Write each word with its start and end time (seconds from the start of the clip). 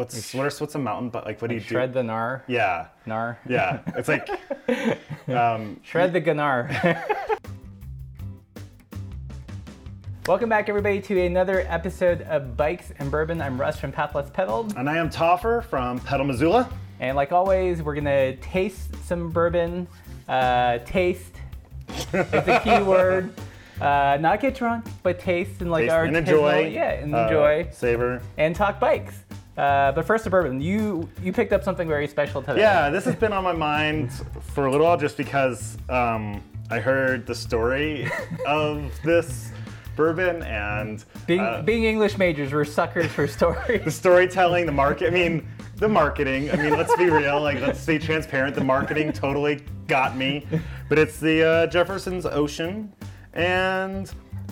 what's 0.00 0.32
what 0.32 0.46
are, 0.46 0.56
what's 0.60 0.74
a 0.74 0.78
mountain 0.78 1.10
but 1.10 1.26
like 1.26 1.42
what 1.42 1.48
do 1.48 1.54
you 1.54 1.60
do? 1.60 1.66
Shred 1.66 1.92
do? 1.92 2.00
the 2.00 2.08
gnar. 2.08 2.40
Yeah, 2.48 2.86
Gnar. 3.06 3.36
yeah. 3.46 3.80
It's 3.88 4.08
like 4.08 4.26
um, 5.28 5.78
Shred 5.82 6.14
the 6.14 6.22
gnar. 6.22 7.04
Welcome 10.26 10.48
back, 10.48 10.68
everybody, 10.70 11.02
to 11.02 11.20
another 11.26 11.66
episode 11.68 12.22
of 12.22 12.56
Bikes 12.56 12.92
and 12.98 13.10
Bourbon. 13.10 13.42
I'm 13.42 13.60
Russ 13.60 13.78
from 13.78 13.92
Pathless 13.92 14.30
Pedaled. 14.32 14.74
and 14.76 14.88
I 14.88 14.96
am 14.96 15.10
Toffer 15.10 15.62
from 15.64 15.98
Pedal 16.00 16.24
Missoula. 16.24 16.70
And 16.98 17.14
like 17.14 17.30
always, 17.32 17.82
we're 17.82 17.94
gonna 17.94 18.36
taste 18.36 18.94
some 19.04 19.28
bourbon. 19.28 19.86
Uh, 20.28 20.78
taste 20.78 21.34
is 21.88 22.06
the 22.12 22.60
key 22.64 22.82
word. 22.82 23.34
Uh, 23.78 24.16
not 24.20 24.40
get 24.40 24.54
drunk, 24.54 24.86
but 25.02 25.18
taste 25.18 25.60
and 25.60 25.70
like 25.70 25.82
Taste 25.84 25.92
our 25.92 26.04
and 26.04 26.16
enjoy. 26.16 26.68
yeah, 26.68 26.92
and 26.92 27.14
uh, 27.14 27.24
enjoy 27.24 27.68
savor. 27.70 28.22
and 28.38 28.56
talk 28.56 28.80
bikes. 28.80 29.24
Uh, 29.60 29.92
but 29.92 30.06
first, 30.06 30.24
the 30.24 30.30
bourbon. 30.30 30.58
You 30.58 31.06
you 31.22 31.34
picked 31.34 31.52
up 31.52 31.62
something 31.62 31.86
very 31.86 32.08
special 32.08 32.40
today. 32.40 32.60
Yeah, 32.60 32.88
this 32.88 33.04
has 33.04 33.14
been 33.14 33.34
on 33.34 33.44
my 33.44 33.52
mind 33.52 34.10
for 34.54 34.64
a 34.64 34.70
little 34.70 34.86
while 34.86 34.96
just 34.96 35.18
because 35.18 35.76
um, 35.90 36.42
I 36.70 36.80
heard 36.80 37.26
the 37.26 37.34
story 37.34 38.10
of 38.46 38.90
this 39.04 39.52
bourbon 39.96 40.42
and 40.44 41.04
Being 41.26 41.40
uh, 41.40 41.60
being 41.60 41.84
English 41.84 42.16
majors, 42.16 42.54
we're 42.54 42.64
suckers 42.64 43.12
for 43.12 43.26
stories. 43.38 43.84
the 43.84 43.90
storytelling, 43.90 44.64
the 44.64 44.72
market. 44.72 45.08
I 45.08 45.10
mean, 45.10 45.46
the 45.76 45.88
marketing. 45.88 46.50
I 46.50 46.56
mean, 46.56 46.70
let's 46.70 46.96
be 46.96 47.10
real. 47.10 47.38
Like, 47.42 47.60
let's 47.60 47.84
be 47.84 47.98
transparent. 47.98 48.54
The 48.54 48.64
marketing 48.64 49.12
totally 49.12 49.62
got 49.86 50.16
me. 50.16 50.46
But 50.88 50.98
it's 50.98 51.20
the 51.20 51.46
uh, 51.46 51.66
Jefferson's 51.66 52.24
Ocean, 52.24 52.94
and 53.34 54.10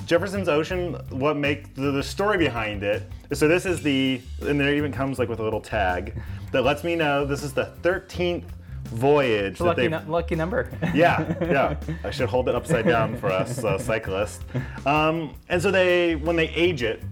Jefferson's 0.09 0.48
Ocean. 0.48 0.95
What 1.11 1.37
make 1.37 1.75
the, 1.75 1.91
the 1.93 2.03
story 2.03 2.39
behind 2.39 2.83
it? 2.83 3.03
So 3.35 3.47
this 3.47 3.67
is 3.67 3.83
the, 3.83 4.23
and 4.41 4.59
there 4.59 4.75
even 4.75 4.91
comes 4.91 5.19
like 5.19 5.29
with 5.29 5.39
a 5.39 5.43
little 5.43 5.61
tag 5.61 6.19
that 6.51 6.62
lets 6.62 6.83
me 6.83 6.97
know 6.97 7.27
this 7.27 7.43
is 7.43 7.53
the 7.53 7.75
13th 7.83 8.45
voyage 8.84 9.59
that 9.59 9.65
lucky, 9.65 9.83
they've 9.83 9.91
nu- 9.91 10.11
lucky 10.11 10.34
number. 10.34 10.70
yeah, 10.95 11.34
yeah. 11.42 11.77
I 12.05 12.11
should 12.11 12.31
hold 12.31 12.48
it 12.48 12.55
upside 12.55 12.87
down 12.87 13.19
for 13.19 13.31
us 13.31 13.62
uh, 13.62 13.78
cyclists. 13.78 14.41
Um, 14.87 15.34
and 15.50 15.61
so 15.61 15.70
they, 15.70 16.17
when 16.17 16.37
they 16.37 16.48
age 16.48 16.83
it, 16.83 17.03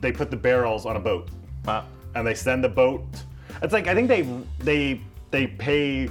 they 0.00 0.10
put 0.10 0.28
the 0.32 0.36
barrels 0.36 0.86
on 0.86 0.96
a 0.96 1.00
boat, 1.00 1.28
wow. 1.64 1.86
and 2.16 2.26
they 2.26 2.34
send 2.34 2.64
the 2.64 2.68
boat. 2.68 3.04
It's 3.62 3.72
like 3.72 3.86
I 3.86 3.94
think 3.94 4.08
they 4.08 4.22
they 4.58 5.00
they 5.30 5.46
pay 5.46 6.08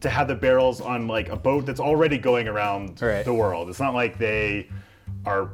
to 0.00 0.10
have 0.10 0.26
the 0.26 0.34
barrels 0.34 0.80
on 0.80 1.06
like 1.06 1.28
a 1.28 1.36
boat 1.36 1.64
that's 1.64 1.78
already 1.80 2.18
going 2.18 2.48
around 2.48 3.00
Right. 3.00 3.24
the 3.24 3.32
world. 3.32 3.68
It's 3.70 3.78
not 3.78 3.94
like 3.94 4.18
they 4.18 4.68
are 5.24 5.50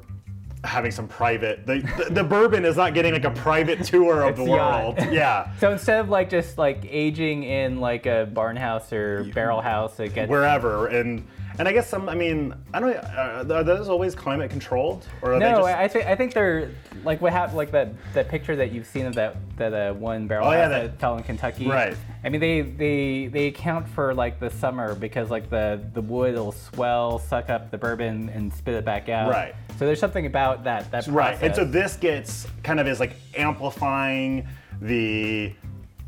having 0.69 0.91
some 0.91 1.09
private. 1.09 1.67
The, 1.67 1.81
the, 1.97 2.15
the 2.15 2.25
bourbon 2.25 2.65
is 2.65 2.77
not 2.77 2.95
getting 2.95 3.13
like 3.13 3.25
a 3.25 3.31
private 3.31 3.83
tour 3.85 4.23
of 4.23 4.31
It's 4.31 4.39
the 4.39 4.45
yacht. 4.45 4.99
world. 4.99 5.13
Yeah. 5.13 5.53
So 5.59 5.73
instead 5.73 6.01
of 6.01 6.09
like 6.11 6.29
just 6.31 6.59
like 6.59 6.85
aging 6.89 7.43
in 7.45 7.81
like 7.81 8.07
a 8.07 8.29
barn 8.33 8.57
house 8.57 8.93
or 8.93 9.25
barrel 9.35 9.61
house, 9.63 9.99
it 9.99 10.15
gets 10.15 10.29
wherever 10.31 10.87
and 10.87 11.27
and 11.59 11.67
I 11.67 11.73
guess 11.73 11.89
some 11.89 12.09
I 12.09 12.15
mean 12.15 12.55
I 12.73 12.81
don't 12.81 12.97
uh, 12.97 13.45
are 13.51 13.65
those 13.65 13.89
always 13.89 14.15
climate 14.15 14.51
controlled 14.51 15.07
or 15.23 15.33
are 15.35 15.39
they 15.39 15.51
no. 15.51 15.59
just 15.63 15.69
I 15.69 15.89
think 15.89 16.07
I 16.07 16.15
think 16.15 16.35
they're 16.35 16.71
like 17.05 17.21
what 17.21 17.33
happened 17.33 17.57
like 17.57 17.71
that 17.73 17.93
that 18.15 18.29
picture 18.29 18.55
that 18.57 18.73
you've 18.73 18.87
seen 18.87 19.07
of 19.07 19.15
that 19.17 19.37
that 19.57 19.73
uh, 19.73 19.93
one 19.95 20.27
barrel 20.27 20.47
Oh, 20.49 20.53
yeah, 20.53 20.69
that- 20.69 20.83
that 20.83 21.01
fell 21.01 21.17
in 21.17 21.25
Kentucky. 21.25 21.67
Right. 21.69 21.97
I 22.25 22.29
mean 22.29 22.41
they 22.41 22.61
they 22.63 23.27
they 23.27 23.47
account 23.49 23.89
for 23.89 24.15
like 24.15 24.41
the 24.41 24.51
summer 24.51 24.95
because 24.95 25.31
like 25.31 25.51
the 25.51 25.81
the 25.95 26.03
wood 26.03 26.35
will 26.35 26.53
swell, 26.53 27.19
suck 27.19 27.51
up 27.51 27.71
the 27.71 27.79
bourbon 27.79 28.29
and 28.31 28.53
spit 28.53 28.75
it 28.75 28.85
back 28.85 29.09
out. 29.09 29.31
Right. 29.31 29.55
So 29.79 29.87
there's 29.87 30.01
something 30.01 30.27
about 30.27 30.65
that 30.65 30.91
that 30.91 31.05
Process. 31.05 31.09
right 31.15 31.39
and 31.43 31.55
so 31.55 31.65
this 31.65 31.97
gets 31.97 32.47
kind 32.63 32.81
of 32.81 32.87
is 32.87 33.01
like 33.01 33.13
amplifying 33.37 34.47
the 34.81 35.53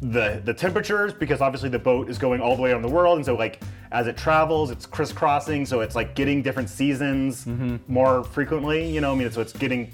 the 0.02 0.40
the 0.44 0.54
temperatures 0.54 1.12
because 1.12 1.40
obviously 1.40 1.68
the 1.68 1.78
boat 1.78 2.08
is 2.08 2.18
going 2.18 2.40
all 2.40 2.56
the 2.56 2.62
way 2.62 2.70
around 2.70 2.82
the 2.82 2.88
world 2.88 3.16
and 3.16 3.26
so 3.26 3.34
like 3.34 3.62
as 3.92 4.06
it 4.06 4.16
travels 4.16 4.70
it's 4.70 4.86
crisscrossing 4.86 5.66
so 5.66 5.80
it's 5.80 5.94
like 5.96 6.14
getting 6.14 6.42
different 6.42 6.69
seasons 6.70 7.45
Mm-hmm. 7.45 7.77
more 7.89 8.23
frequently 8.24 8.89
you 8.89 9.01
know 9.01 9.12
I 9.12 9.14
mean 9.17 9.30
so 9.30 9.40
it's 9.40 9.52
getting 9.52 9.90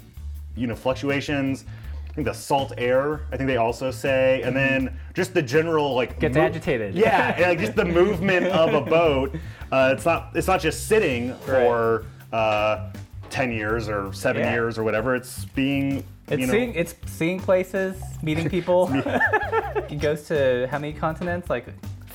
you 0.55 0.67
know 0.67 0.75
fluctuations 0.75 1.65
I 2.09 2.13
think 2.13 2.27
the 2.27 2.33
salt 2.33 2.73
air 2.77 3.21
I 3.31 3.37
think 3.37 3.47
they 3.47 3.57
also 3.57 3.89
say 3.91 4.41
and 4.43 4.55
then 4.55 4.97
just 5.13 5.33
the 5.33 5.41
general 5.41 5.95
like 5.95 6.11
Mm-hmm. 6.11 6.19
Gets 6.21 6.35
mo- 6.37 6.41
agitated. 6.43 6.95
yeah 6.95 7.33
and, 7.35 7.41
like 7.45 7.59
just 7.59 7.75
the 7.75 7.85
movement 8.01 8.47
of 8.47 8.73
a 8.73 8.81
boat 8.81 9.35
uh, 9.71 9.93
it's 9.95 10.05
not 10.05 10.31
it's 10.35 10.47
not 10.47 10.59
just 10.61 10.87
sitting 10.87 11.33
for 11.45 12.05
uh, 12.33 12.91
10 13.29 13.51
years 13.51 13.89
or 13.89 14.13
7 14.13 14.41
Yeah. 14.41 14.53
years 14.53 14.77
or 14.77 14.83
whatever 14.83 15.15
it's 15.15 15.45
being 15.45 16.03
It's 16.29 16.41
you 16.41 16.47
know, 16.47 16.53
seeing 16.53 16.73
it's 16.75 16.95
seeing 17.05 17.39
places, 17.39 17.95
meeting 18.21 18.49
people. 18.49 18.89
it 18.95 19.99
goes 19.99 20.23
to 20.27 20.67
how 20.71 20.77
many 20.79 20.93
continents? 20.93 21.49
Like 21.49 21.67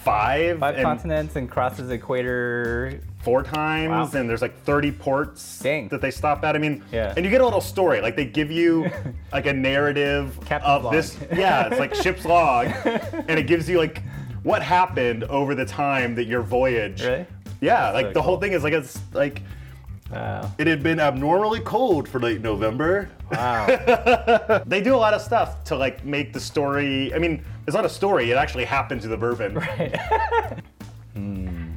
five, 0.05 0.59
five 0.59 0.75
and 0.77 0.85
continents 0.85 1.37
and 1.37 1.51
crosses 1.51 1.89
the 1.89 1.95
equator. 1.95 3.01
four 3.23 3.43
times 3.43 4.13
Wow. 4.15 4.21
and 4.21 4.29
there's 4.29 4.43
like 4.43 4.57
30 4.65 4.91
ports 4.93 5.61
Dang. 5.61 5.89
that 5.89 6.01
they 6.01 6.11
stop 6.11 6.43
at 6.45 6.57
i 6.57 6.59
mean 6.59 6.83
Yeah. 6.91 7.15
and 7.17 7.25
you 7.25 7.31
get 7.31 7.41
a 7.41 7.45
little 7.45 7.61
story 7.61 8.01
like 8.01 8.17
they 8.17 8.25
give 8.25 8.51
you 8.51 8.91
like 9.33 9.47
a 9.47 9.53
narrative 9.53 10.37
Captain's 10.45 10.69
of 10.69 10.85
log. 10.85 10.93
this 10.93 11.17
yeah 11.33 11.69
it's 11.69 11.79
like 11.79 11.95
ship's 11.95 12.25
log 12.25 12.67
and 13.29 13.39
it 13.39 13.47
gives 13.47 13.69
you 13.69 13.79
like 13.79 14.03
what 14.43 14.61
happened 14.61 15.23
over 15.25 15.55
the 15.55 15.65
time 15.65 16.17
that 16.17 16.25
your 16.25 16.43
voyage 16.43 17.03
Really? 17.05 17.27
yeah 17.61 17.91
like 17.93 18.07
So 18.07 18.13
the 18.15 18.23
whole 18.23 18.35
cool. 18.35 18.41
thing 18.43 18.53
is 18.55 18.65
like 18.65 18.73
it's 18.73 18.99
like 19.13 19.43
Wow. 20.13 20.51
It 20.59 20.67
had 20.67 20.83
been 20.83 21.01
abnormally 21.01 21.61
cold 21.61 22.07
for 22.09 22.21
late 22.21 22.41
November. 22.43 23.09
Wow. 23.31 23.67
they 24.67 24.81
do 24.83 24.95
a 24.95 24.97
lot 24.97 25.15
of 25.15 25.23
stuff 25.23 25.65
to 25.65 25.77
like 25.77 26.05
make 26.05 26.35
the 26.35 26.41
story 26.41 27.15
i 27.15 27.19
mean 27.19 27.43
it's 27.67 27.75
not 27.75 27.87
a 27.87 27.89
story 27.89 28.31
it 28.31 28.37
actually 28.37 28.65
happened 28.67 29.01
to 29.01 29.09
the 29.09 29.17
bourbon 29.17 29.55
Right. 29.55 29.99
Hmm. 31.15 31.73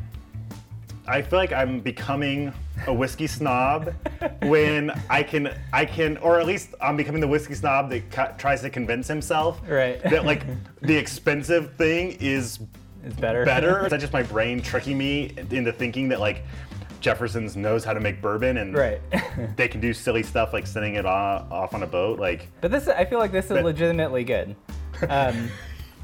I 1.07 1.22
feel 1.22 1.38
like 1.38 1.51
I'm 1.53 1.79
becoming 1.81 2.51
a 2.88 2.94
whiskey 2.94 3.28
snob 3.28 3.94
when 4.44 4.91
I 5.09 5.23
can, 5.23 5.53
I 5.73 5.85
can, 5.85 6.17
or 6.17 6.40
at 6.40 6.46
least 6.47 6.69
I'm 6.81 6.96
becoming 6.97 7.19
the 7.22 7.28
whiskey 7.28 7.53
snob 7.53 7.90
that 7.90 8.09
ca- 8.12 8.31
tries 8.38 8.62
to 8.62 8.69
convince 8.69 9.07
himself 9.07 9.62
Right. 9.67 10.02
that 10.03 10.25
like 10.25 10.44
the 10.81 10.96
expensive 10.96 11.75
thing 11.75 12.13
is 12.22 12.59
it's 13.03 13.16
better. 13.16 13.46
better. 13.46 13.84
is 13.85 13.91
that 13.91 14.00
just 14.00 14.13
my 14.13 14.23
brain 14.23 14.62
tricking 14.62 14.97
me 14.97 15.34
into 15.52 15.72
thinking 15.72 16.07
that 16.09 16.19
like 16.19 16.44
Jefferson's 17.05 17.55
knows 17.55 17.83
how 17.83 17.93
to 17.93 17.99
make 17.99 18.19
bourbon 18.19 18.57
and 18.57 18.73
right. 18.75 18.99
they 19.57 19.67
can 19.67 19.79
do 19.79 19.93
silly 19.93 20.23
stuff 20.23 20.53
like 20.53 20.66
sending 20.66 20.95
it 20.95 21.05
off, 21.05 21.51
off 21.51 21.75
on 21.75 21.83
a 21.83 21.88
boat? 21.88 22.19
Like, 22.19 22.49
but 22.61 22.71
this, 22.71 22.88
I 22.88 23.05
feel 23.05 23.19
like 23.19 23.31
this 23.31 23.45
is 23.45 23.51
But- 23.51 23.63
legitimately 23.63 24.23
good. 24.23 24.55
Um, 25.07 25.51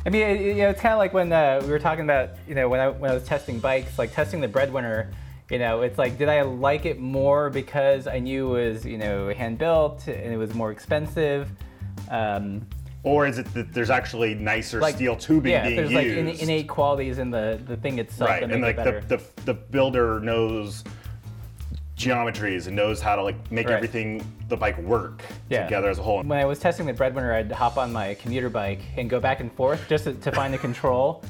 I 0.06 0.10
mean, 0.10 0.22
it, 0.22 0.42
you 0.42 0.54
know, 0.56 0.70
it's 0.70 0.80
kind 0.82 0.94
of 0.94 1.00
like 1.00 1.12
when 1.12 1.34
uh, 1.34 1.60
we 1.64 1.70
were 1.70 1.80
talking 1.80 2.04
about, 2.04 2.32
you 2.48 2.54
know, 2.54 2.70
when 2.70 2.80
I 2.80 2.90
when 2.90 3.10
I 3.10 3.16
was 3.16 3.24
testing 3.24 3.60
bikes, 3.60 3.98
like 3.98 4.14
testing 4.14 4.42
the 4.42 4.48
Breadwinner. 4.48 5.12
You 5.50 5.60
know, 5.60 5.82
it's 5.82 5.98
like, 5.98 6.18
did 6.18 6.30
I 6.30 6.44
like 6.44 6.86
it 6.86 7.00
more 7.00 7.50
because 7.50 8.08
I 8.08 8.20
knew 8.20 8.56
it 8.56 8.72
was, 8.72 8.86
you 8.86 8.98
know, 8.98 9.34
hand 9.34 9.58
built 9.58 10.08
and 10.08 10.32
it 10.32 10.38
was 10.38 10.54
more 10.54 10.72
expensive? 10.72 11.52
Um, 12.10 12.66
or 13.04 13.26
is 13.26 13.38
it 13.38 13.52
that 13.54 13.74
there's 13.74 13.90
actually 13.90 14.36
nicer 14.36 14.80
like 14.80 14.96
steel 14.96 15.16
tubing 15.16 15.52
yeah, 15.52 15.64
being 15.64 15.76
there's 15.76 15.92
used? 15.92 16.18
like 16.18 16.40
in, 16.40 16.50
innate 16.50 16.68
qualities 16.68 17.18
in 17.18 17.32
the 17.32 17.60
the 17.66 17.76
thing 17.78 17.98
itself 18.00 18.30
right 18.30 18.42
that 18.42 18.52
and 18.52 18.62
like 18.62 18.76
it 18.78 18.84
better. 18.84 19.02
the, 19.02 19.18
the 19.18 19.24
the 19.46 19.54
builder 19.54 20.20
knows 20.20 20.84
geometries 21.98 22.68
and 22.68 22.76
knows 22.76 23.00
how 23.02 23.16
to 23.16 23.22
like 23.24 23.52
make 23.52 23.68
Right. 23.68 23.76
everything 23.76 24.26
the 24.50 24.58
bike 24.58 24.78
work 24.80 25.22
Yeah. 25.50 25.64
together 25.66 25.90
as 25.90 26.00
a 26.00 26.04
whole 26.04 26.24
when 26.24 26.40
I 26.40 26.46
was 26.46 26.60
testing 26.60 26.86
the 26.86 26.94
Breadwinner, 26.94 27.34
I'd 27.34 27.52
hop 27.52 27.78
on 27.78 27.92
my 27.94 28.16
commuter 28.16 28.50
bike 28.50 28.82
and 28.98 29.10
go 29.10 29.20
back 29.20 29.40
and 29.40 29.52
forth 29.54 29.88
just 29.88 30.06
to, 30.06 30.14
to 30.14 30.32
find 30.32 30.54
the 30.54 30.58
control. 30.70 31.24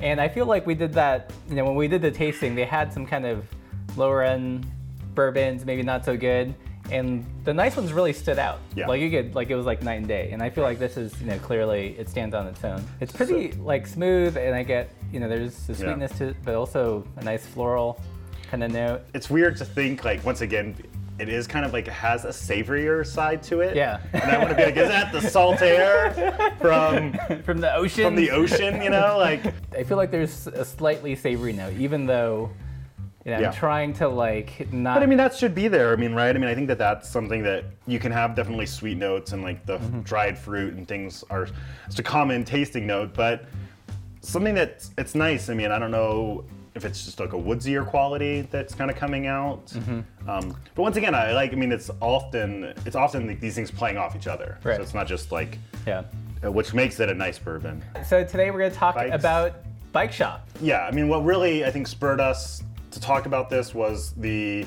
And 0.00 0.20
I 0.20 0.28
feel 0.28 0.46
like 0.46 0.66
we 0.66 0.74
did 0.74 0.92
that, 0.94 1.32
you 1.48 1.54
know, 1.54 1.64
when 1.64 1.76
we 1.76 1.86
did 1.88 2.02
the 2.02 2.10
tasting, 2.10 2.54
they 2.56 2.64
had 2.64 2.92
some 2.92 3.06
kind 3.06 3.24
of 3.24 3.46
lower 3.96 4.22
end 4.22 4.66
bourbons, 5.14 5.64
maybe 5.64 5.82
not 5.82 6.04
so 6.04 6.16
good. 6.16 6.54
And 6.92 7.24
the 7.44 7.54
nice 7.54 7.74
ones 7.76 7.92
really 7.92 8.12
stood 8.12 8.38
out. 8.38 8.58
Yeah. 8.76 8.86
Like 8.86 9.00
you 9.00 9.10
could, 9.10 9.34
like 9.34 9.48
it 9.50 9.56
was 9.56 9.64
like 9.66 9.82
night 9.82 9.94
and 9.94 10.06
day. 10.06 10.30
And 10.30 10.42
I 10.42 10.50
feel 10.50 10.62
like 10.62 10.78
this 10.78 10.96
is, 10.96 11.18
you 11.20 11.26
know, 11.26 11.38
clearly 11.38 11.96
it 11.98 12.08
stands 12.08 12.34
on 12.34 12.46
its 12.46 12.62
own. 12.64 12.84
It's 13.00 13.12
pretty 13.12 13.52
like 13.52 13.86
smooth, 13.86 14.36
and 14.36 14.54
I 14.54 14.62
get, 14.62 14.90
you 15.10 15.18
know, 15.18 15.28
there's 15.28 15.54
the 15.66 15.72
Yeah. 15.72 15.78
sweetness 15.78 16.18
to 16.18 16.28
it, 16.28 16.36
but 16.44 16.54
also 16.54 17.04
a 17.16 17.24
nice 17.24 17.46
floral 17.46 17.98
kind 18.50 18.62
of 18.62 18.70
note. 18.70 19.00
it's 19.14 19.30
weird 19.30 19.56
to 19.56 19.64
think 19.64 20.04
like 20.04 20.22
once 20.26 20.42
again 20.42 20.76
it 21.18 21.30
is 21.30 21.46
kind 21.46 21.64
of 21.64 21.72
like 21.72 21.86
it 21.88 21.92
has 21.94 22.26
a 22.26 22.28
savorier 22.28 23.06
side 23.06 23.42
to 23.44 23.60
it 23.60 23.74
Yeah. 23.74 23.98
and 24.12 24.24
i 24.24 24.36
want 24.36 24.50
to 24.50 24.54
be 24.56 24.64
like 24.64 24.76
is 24.76 24.88
that 24.88 25.10
the 25.10 25.22
salt 25.22 25.62
air 25.62 26.12
from 26.60 27.14
From 27.44 27.62
the 27.62 27.74
ocean. 27.74 28.04
from 28.04 28.14
the 28.14 28.30
ocean 28.30 28.82
you 28.82 28.90
know 28.90 29.16
like 29.18 29.42
I 29.74 29.84
feel 29.84 29.96
like 29.96 30.10
there's 30.10 30.46
a 30.48 30.66
slightly 30.66 31.14
savory 31.16 31.54
note, 31.54 31.72
even 31.78 32.04
though 32.04 32.50
Yeah. 33.24 33.38
I'm 33.48 33.52
trying 33.54 33.92
to 33.94 34.08
like 34.08 34.72
not. 34.72 34.94
But 34.94 35.02
I 35.02 35.06
mean, 35.06 35.18
that 35.18 35.34
should 35.34 35.54
be 35.54 35.68
there. 35.68 35.92
I 35.92 35.96
mean, 35.96 36.12
right? 36.14 36.34
I 36.34 36.38
mean, 36.38 36.48
I 36.48 36.54
think 36.54 36.68
that 36.68 36.78
that's 36.78 37.08
something 37.08 37.42
that 37.44 37.64
you 37.86 37.98
can 37.98 38.10
have 38.12 38.34
definitely 38.34 38.66
sweet 38.66 38.98
notes 38.98 39.32
and 39.32 39.42
like 39.42 39.64
the 39.66 39.78
Mm-hmm. 39.78 40.00
dried 40.00 40.36
fruit 40.38 40.74
and 40.74 40.86
things 40.88 41.22
are 41.30 41.48
it's 41.86 41.98
a 41.98 42.02
common 42.02 42.44
tasting 42.44 42.86
note, 42.86 43.14
but 43.14 43.44
something 44.20 44.54
that 44.54 44.86
it's 44.98 45.14
nice. 45.14 45.48
I 45.48 45.54
mean, 45.54 45.70
I 45.70 45.78
don't 45.78 45.90
know 45.90 46.44
if 46.74 46.84
it's 46.84 47.04
just 47.04 47.20
like 47.20 47.32
a 47.32 47.36
woodsier 47.36 47.86
quality 47.86 48.42
that's 48.50 48.74
kind 48.74 48.90
of 48.90 48.96
coming 48.96 49.26
out. 49.26 49.66
Mm-hmm. 49.66 50.28
Um, 50.30 50.56
but 50.74 50.82
once 50.82 50.96
again, 50.96 51.14
I 51.14 51.32
like. 51.32 51.52
I 51.52 51.56
mean, 51.56 51.70
it's 51.72 51.90
often 52.00 52.72
it's 52.86 52.96
often 52.96 53.26
like 53.26 53.40
these 53.40 53.54
things 53.54 53.70
playing 53.70 53.98
off 53.98 54.16
each 54.16 54.26
other. 54.26 54.58
Right. 54.64 54.76
So 54.76 54.82
it's 54.82 54.94
not 54.94 55.06
just 55.06 55.32
like 55.32 55.58
yeah. 55.86 56.04
uh, 56.44 56.50
which 56.50 56.74
makes 56.74 56.98
it 57.00 57.08
a 57.08 57.14
nice 57.14 57.38
bourbon. 57.38 57.84
So 58.08 58.24
today 58.24 58.50
we're 58.50 58.58
going 58.60 58.72
to 58.72 58.76
talk 58.76 58.94
Bikes. 58.94 59.14
about 59.14 59.56
bike 59.92 60.12
shop. 60.12 60.48
Yeah, 60.60 60.86
I 60.86 60.90
mean, 60.92 61.08
what 61.08 61.24
really 61.24 61.64
I 61.64 61.70
think 61.70 61.86
spurred 61.86 62.20
us 62.20 62.62
to 62.92 63.00
talk 63.00 63.26
about 63.26 63.50
this 63.50 63.74
was 63.74 64.12
the 64.12 64.64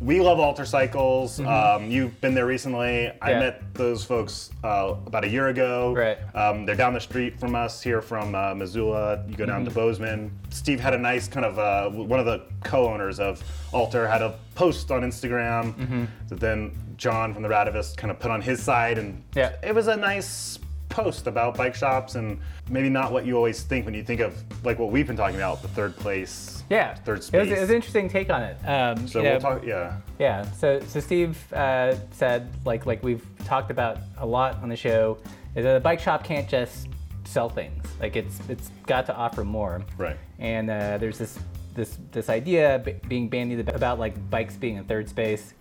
we 0.00 0.20
love 0.20 0.40
alter 0.40 0.64
cycles. 0.64 1.38
Um, 1.38 1.88
you've 1.88 2.20
been 2.20 2.34
there 2.34 2.46
recently. 2.46 3.06
I 3.22 3.30
Mm-hmm. 3.30 3.38
Met 3.40 3.74
those 3.74 4.04
folks 4.04 4.50
uh, 4.64 4.96
about 5.06 5.22
a 5.22 5.28
year 5.28 5.46
ago. 5.48 5.94
Right. 5.94 6.18
Um, 6.34 6.66
they're 6.66 6.74
down 6.74 6.92
the 6.92 7.00
street 7.00 7.38
from 7.38 7.54
us 7.54 7.80
here 7.80 8.02
from 8.02 8.34
uh, 8.34 8.52
Missoula. 8.52 9.24
You 9.28 9.36
go 9.36 9.46
down 9.46 9.64
to 9.64 9.70
Bozeman. 9.70 10.36
Steve 10.50 10.80
had 10.80 10.92
a 10.94 10.98
nice 10.98 11.28
kind 11.28 11.46
of 11.46 11.56
uh, 11.60 11.88
one 11.90 12.18
of 12.18 12.26
the 12.26 12.42
co-owners 12.64 13.20
of 13.20 13.44
Alter 13.72 14.08
had 14.08 14.22
a 14.22 14.34
post 14.56 14.90
on 14.90 15.02
Instagram 15.02 16.08
that 16.28 16.40
then 16.40 16.72
John 16.96 17.32
from 17.32 17.44
the 17.44 17.48
Radavist 17.48 17.96
kind 17.96 18.10
of 18.10 18.18
put 18.18 18.32
on 18.32 18.42
his 18.42 18.60
side, 18.60 18.98
and 18.98 19.22
Yeah. 19.36 19.52
it 19.62 19.72
was 19.72 19.86
a 19.86 19.96
nice 19.96 20.58
post 20.92 21.26
about 21.26 21.56
bike 21.56 21.74
shops 21.74 22.14
and 22.14 22.38
maybe 22.68 22.88
not 22.88 23.10
what 23.12 23.24
you 23.24 23.34
always 23.36 23.62
think 23.62 23.84
when 23.86 23.94
you 23.94 24.02
think 24.04 24.20
of 24.20 24.42
like 24.64 24.78
what 24.78 24.90
we've 24.92 25.06
been 25.06 25.16
talking 25.16 25.36
about 25.36 25.62
the 25.62 25.68
third 25.68 25.96
place 25.96 26.62
Yeah, 26.70 26.94
third 26.94 27.14
It 27.14 27.16
was, 27.18 27.26
space 27.26 27.48
it 27.48 27.60
was 27.60 27.70
an 27.70 27.76
interesting 27.76 28.08
take 28.08 28.30
on 28.30 28.42
it. 28.42 28.56
Um, 28.68 29.08
so 29.08 29.22
we'll 29.22 29.40
talk 29.40 29.64
yeah 29.64 29.96
Yeah. 30.18 30.42
So 30.52 30.80
so 30.80 31.00
Steve 31.00 31.36
uh, 31.52 31.94
said 32.12 32.48
like 32.64 32.86
like 32.86 33.02
we've 33.02 33.24
talked 33.44 33.70
about 33.70 33.98
a 34.18 34.26
lot 34.26 34.62
on 34.62 34.68
the 34.68 34.76
show 34.76 35.18
is 35.54 35.64
that 35.64 35.76
a 35.76 35.80
bike 35.80 36.00
shop 36.00 36.24
can't 36.24 36.48
just 36.48 36.88
sell 37.24 37.48
things. 37.48 37.84
Like 38.00 38.16
it's 38.16 38.40
it's 38.48 38.70
got 38.86 39.06
to 39.06 39.16
offer 39.16 39.44
more. 39.44 39.82
right 39.96 40.18
And 40.38 40.70
uh, 40.70 40.98
there's 40.98 41.18
this 41.18 41.38
this 41.74 41.98
this 42.10 42.28
idea 42.28 42.82
b- 42.84 42.96
being 43.08 43.28
bandied 43.28 43.66
about 43.68 43.98
like 43.98 44.14
bikes 44.30 44.56
being 44.56 44.78
a 44.78 44.84
third 44.84 45.08
space. 45.08 45.54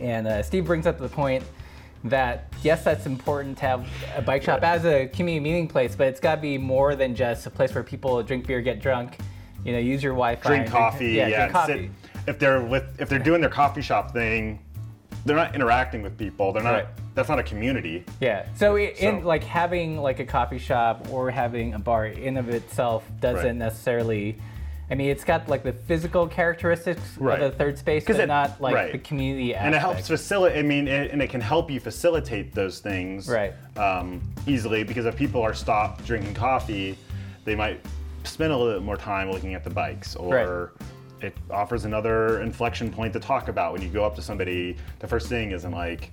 And 0.00 0.26
uh, 0.26 0.42
Steve 0.42 0.64
brings 0.64 0.86
up 0.86 0.98
the 0.98 1.08
point 1.08 1.44
that 2.04 2.52
yes, 2.62 2.84
that's 2.84 3.06
important 3.06 3.58
to 3.58 3.66
have 3.66 3.86
a 4.16 4.22
bike 4.22 4.42
shop 4.42 4.62
as 4.62 4.84
a 4.84 5.06
community 5.08 5.40
meeting 5.42 5.68
place, 5.68 5.96
but 5.96 6.06
it's 6.06 6.20
got 6.20 6.36
to 6.36 6.40
be 6.40 6.58
more 6.58 6.94
than 6.94 7.14
just 7.14 7.46
a 7.46 7.50
place 7.50 7.74
where 7.74 7.84
people 7.84 8.22
drink 8.22 8.46
beer, 8.46 8.60
get 8.60 8.80
drunk, 8.80 9.18
you 9.64 9.72
know, 9.72 9.78
use 9.78 10.02
your 10.02 10.12
Wi-Fi, 10.12 10.48
drink 10.48 10.68
coffee 10.68 11.08
yeah, 11.12 11.26
yeah, 11.28 11.36
drink 11.38 11.52
coffee. 11.52 11.90
sit- 12.14 12.28
if 12.28 12.38
they're 12.38 12.62
with 12.62 13.00
if 13.00 13.08
they're 13.08 13.18
doing 13.18 13.40
their 13.40 13.50
coffee 13.50 13.80
shop 13.82 14.12
thing 14.12 14.58
they're 15.24 15.36
not 15.36 15.54
interacting 15.54 16.00
with 16.02 16.16
people 16.16 16.52
they're 16.52 16.62
not 16.62 16.72
Right. 16.74 16.86
that's 17.14 17.28
not 17.28 17.38
a 17.38 17.42
community 17.42 18.04
Yeah. 18.20 18.46
So, 18.54 18.76
i 18.76 18.80
in 18.98 19.24
like 19.24 19.42
having 19.42 19.98
like 19.98 20.20
a 20.20 20.24
coffee 20.24 20.58
shop 20.58 21.08
or 21.10 21.30
having 21.30 21.74
a 21.74 21.78
bar 21.78 22.06
in 22.06 22.36
of 22.36 22.48
itself 22.50 23.04
doesn't 23.20 23.44
Right. 23.44 23.54
necessarily. 23.56 24.36
I 24.90 24.94
mean, 24.94 25.10
it's 25.10 25.24
got 25.24 25.48
like 25.48 25.62
the 25.62 25.72
physical 25.72 26.26
characteristics 26.26 27.00
Right. 27.18 27.40
of 27.40 27.52
the 27.52 27.58
third 27.58 27.78
space, 27.78 28.04
but 28.06 28.16
it- 28.18 28.26
not 28.26 28.60
like 28.60 28.74
right. 28.74 28.92
the 28.92 28.98
community 28.98 29.54
aspect. 29.54 29.66
and 29.66 29.74
it 29.74 29.78
helps 29.78 30.08
facilitate 30.08 30.58
i 30.58 30.62
mean 30.62 30.88
it, 30.88 31.10
and 31.10 31.20
it 31.20 31.28
can 31.28 31.40
help 31.40 31.70
you 31.70 31.78
facilitate 31.80 32.54
those 32.54 32.78
things 32.80 33.28
Right. 33.28 33.52
um, 33.76 34.22
easily 34.46 34.84
because 34.84 35.04
if 35.06 35.14
people 35.16 35.42
are 35.42 35.54
stopped 35.54 36.06
drinking 36.06 36.34
coffee 36.34 36.96
they 37.44 37.54
might 37.54 37.80
spend 38.24 38.52
a 38.52 38.56
little 38.56 38.72
bit 38.74 38.84
more 38.84 38.96
time 38.96 39.30
looking 39.30 39.54
at 39.54 39.62
the 39.64 39.70
bikes 39.70 40.16
or 40.16 40.72
it 41.20 41.36
offers 41.50 41.84
another 41.84 42.40
inflection 42.42 42.90
point 42.90 43.12
to 43.12 43.20
talk 43.20 43.48
about 43.48 43.72
when 43.72 43.82
you 43.82 43.88
go 43.88 44.04
up 44.04 44.14
to 44.16 44.22
somebody 44.22 44.76
the 45.00 45.06
first 45.06 45.28
thing 45.28 45.50
isn't 45.52 45.72
like 45.72 46.10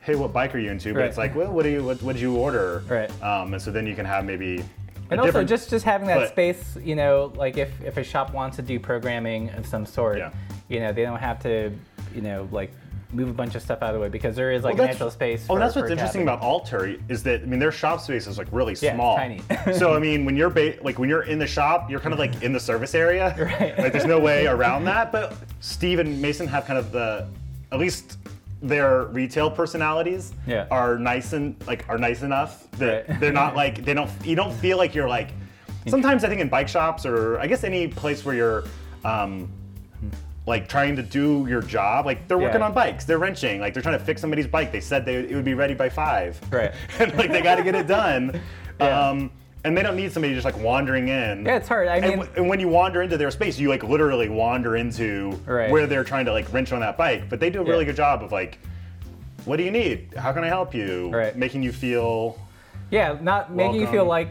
hey 0.00 0.14
what 0.16 0.32
bike 0.32 0.54
are 0.54 0.58
you 0.58 0.70
into 0.70 0.92
but 0.92 1.00
Right. 1.00 1.08
it's 1.08 1.18
like 1.18 1.34
well 1.34 1.50
what 1.52 1.62
do 1.64 1.70
you 1.70 1.82
what, 1.82 2.02
what 2.02 2.12
did 2.14 2.22
you 2.22 2.36
order 2.36 2.82
Right. 2.88 3.10
um, 3.22 3.52
and 3.54 3.62
so 3.62 3.70
then 3.70 3.86
you 3.86 3.94
can 3.94 4.04
have 4.06 4.24
maybe 4.24 4.64
And 5.10 5.20
also 5.20 5.44
just 5.44 5.70
just 5.70 5.84
having 5.84 6.06
that 6.08 6.18
but- 6.18 6.28
space, 6.30 6.76
you 6.82 6.96
know, 6.96 7.32
like 7.36 7.56
if 7.56 7.70
if 7.82 7.96
a 7.96 8.04
shop 8.04 8.32
wants 8.32 8.56
to 8.56 8.62
do 8.62 8.78
programming 8.78 9.50
of 9.50 9.66
some 9.66 9.86
sort, 9.86 10.18
Yeah. 10.18 10.30
you 10.68 10.80
know, 10.80 10.92
they 10.92 11.02
don't 11.02 11.18
have 11.18 11.40
to, 11.42 11.70
you 12.14 12.20
know, 12.20 12.48
like 12.52 12.72
move 13.10 13.30
a 13.30 13.32
bunch 13.32 13.54
of 13.54 13.62
stuff 13.62 13.82
out 13.82 13.88
of 13.88 13.94
the 13.94 14.00
way 14.00 14.10
because 14.10 14.36
there 14.36 14.52
is 14.52 14.64
like 14.64 14.74
Well, 14.76 14.84
a 14.84 14.88
natural 14.88 15.10
space. 15.10 15.46
Oh, 15.48 15.54
for, 15.54 15.58
that's 15.58 15.74
what's 15.74 15.90
interesting 15.90 16.20
about 16.20 16.40
Alter 16.42 16.96
is 17.08 17.22
that 17.22 17.40
I 17.40 17.46
mean 17.46 17.58
their 17.58 17.72
shop 17.72 18.02
space 18.02 18.26
is 18.26 18.36
like 18.36 18.48
really 18.52 18.76
Yeah, 18.82 18.94
small. 18.94 19.16
tiny. 19.16 19.40
so 19.72 19.94
I 19.94 19.98
mean 19.98 20.26
when 20.26 20.36
you're 20.36 20.50
ba- 20.50 20.74
like 20.82 20.98
when 20.98 21.08
you're 21.08 21.22
in 21.22 21.38
the 21.38 21.46
shop, 21.46 21.90
you're 21.90 22.00
kind 22.00 22.12
of 22.12 22.18
like 22.18 22.42
in 22.42 22.52
the 22.52 22.60
service 22.60 22.94
area. 22.94 23.34
Right. 23.38 23.78
Like 23.78 23.92
there's 23.92 24.04
no 24.04 24.18
way 24.20 24.46
around 24.46 24.84
that. 24.84 25.10
But 25.10 25.34
Steve 25.60 26.00
and 26.00 26.20
Mason 26.20 26.46
have 26.48 26.66
kind 26.66 26.78
of 26.78 26.92
the 26.92 27.26
at 27.72 27.78
least 27.78 28.18
their 28.60 29.04
retail 29.06 29.50
personalities 29.50 30.32
Yeah. 30.46 30.66
are 30.70 30.98
nice 30.98 31.32
and 31.32 31.54
like 31.66 31.88
are 31.88 31.98
nice 31.98 32.22
enough 32.22 32.68
that 32.72 33.08
Right. 33.08 33.20
they're 33.20 33.32
not 33.32 33.54
like 33.54 33.84
they 33.84 33.94
don't 33.94 34.10
you 34.24 34.34
don't 34.34 34.52
feel 34.52 34.76
like 34.78 34.94
you're 34.94 35.08
like 35.08 35.30
sometimes 35.86 36.24
I 36.24 36.28
think 36.28 36.40
in 36.40 36.48
bike 36.48 36.68
shops 36.68 37.06
or 37.06 37.38
I 37.38 37.46
guess 37.46 37.62
any 37.64 37.86
place 37.88 38.24
where 38.24 38.34
you're 38.34 38.64
um, 39.04 39.48
like 40.46 40.66
trying 40.68 40.96
to 40.96 41.02
do 41.02 41.46
your 41.48 41.62
job. 41.62 42.04
Like 42.06 42.26
they're 42.26 42.38
working 42.38 42.60
Yeah. 42.60 42.66
on 42.66 42.74
bikes, 42.74 43.04
they're 43.04 43.18
wrenching, 43.18 43.60
like 43.60 43.74
they're 43.74 43.82
trying 43.82 43.98
to 43.98 44.04
fix 44.04 44.20
somebody's 44.20 44.46
bike. 44.46 44.72
They 44.72 44.80
said 44.80 45.04
they, 45.04 45.16
it 45.16 45.34
would 45.34 45.44
be 45.44 45.54
ready 45.54 45.74
by 45.74 45.88
five, 45.88 46.40
Right. 46.50 46.72
and 46.98 47.14
like 47.16 47.30
they 47.30 47.42
got 47.42 47.56
to 47.56 47.62
get 47.62 47.74
it 47.74 47.86
done. 47.86 48.40
Yeah. 48.80 49.08
Um, 49.08 49.30
and 49.64 49.76
they 49.76 49.82
don't 49.82 49.96
need 49.96 50.12
somebody 50.12 50.34
just 50.34 50.44
like 50.44 50.56
wandering 50.58 51.08
in. 51.08 51.44
Yeah, 51.44 51.56
it's 51.56 51.68
hard. 51.68 51.88
I 51.88 51.96
and, 51.96 52.04
mean, 52.06 52.16
w- 52.18 52.32
and 52.36 52.48
when 52.48 52.60
you 52.60 52.68
wander 52.68 53.02
into 53.02 53.16
their 53.16 53.30
space, 53.30 53.58
you 53.58 53.68
like 53.68 53.82
literally 53.82 54.28
wander 54.28 54.76
into 54.76 55.38
Right. 55.46 55.70
where 55.70 55.86
they're 55.86 56.04
trying 56.04 56.24
to 56.26 56.32
like 56.32 56.52
wrench 56.52 56.72
on 56.72 56.80
that 56.80 56.96
bike. 56.96 57.28
But 57.28 57.40
they 57.40 57.50
do 57.50 57.60
a 57.60 57.64
really 57.64 57.80
Yeah. 57.80 57.84
good 57.86 57.96
job 57.96 58.22
of 58.22 58.30
like, 58.32 58.58
what 59.44 59.56
do 59.56 59.62
you 59.64 59.70
need? 59.70 60.14
How 60.16 60.32
can 60.32 60.44
I 60.44 60.48
help 60.48 60.74
you? 60.74 61.10
Right. 61.12 61.36
Making 61.36 61.62
you 61.62 61.72
feel 61.72 62.38
Yeah, 62.90 63.18
not 63.20 63.52
making 63.52 63.80
you 63.80 63.86
feel 63.88 64.04
like, 64.04 64.28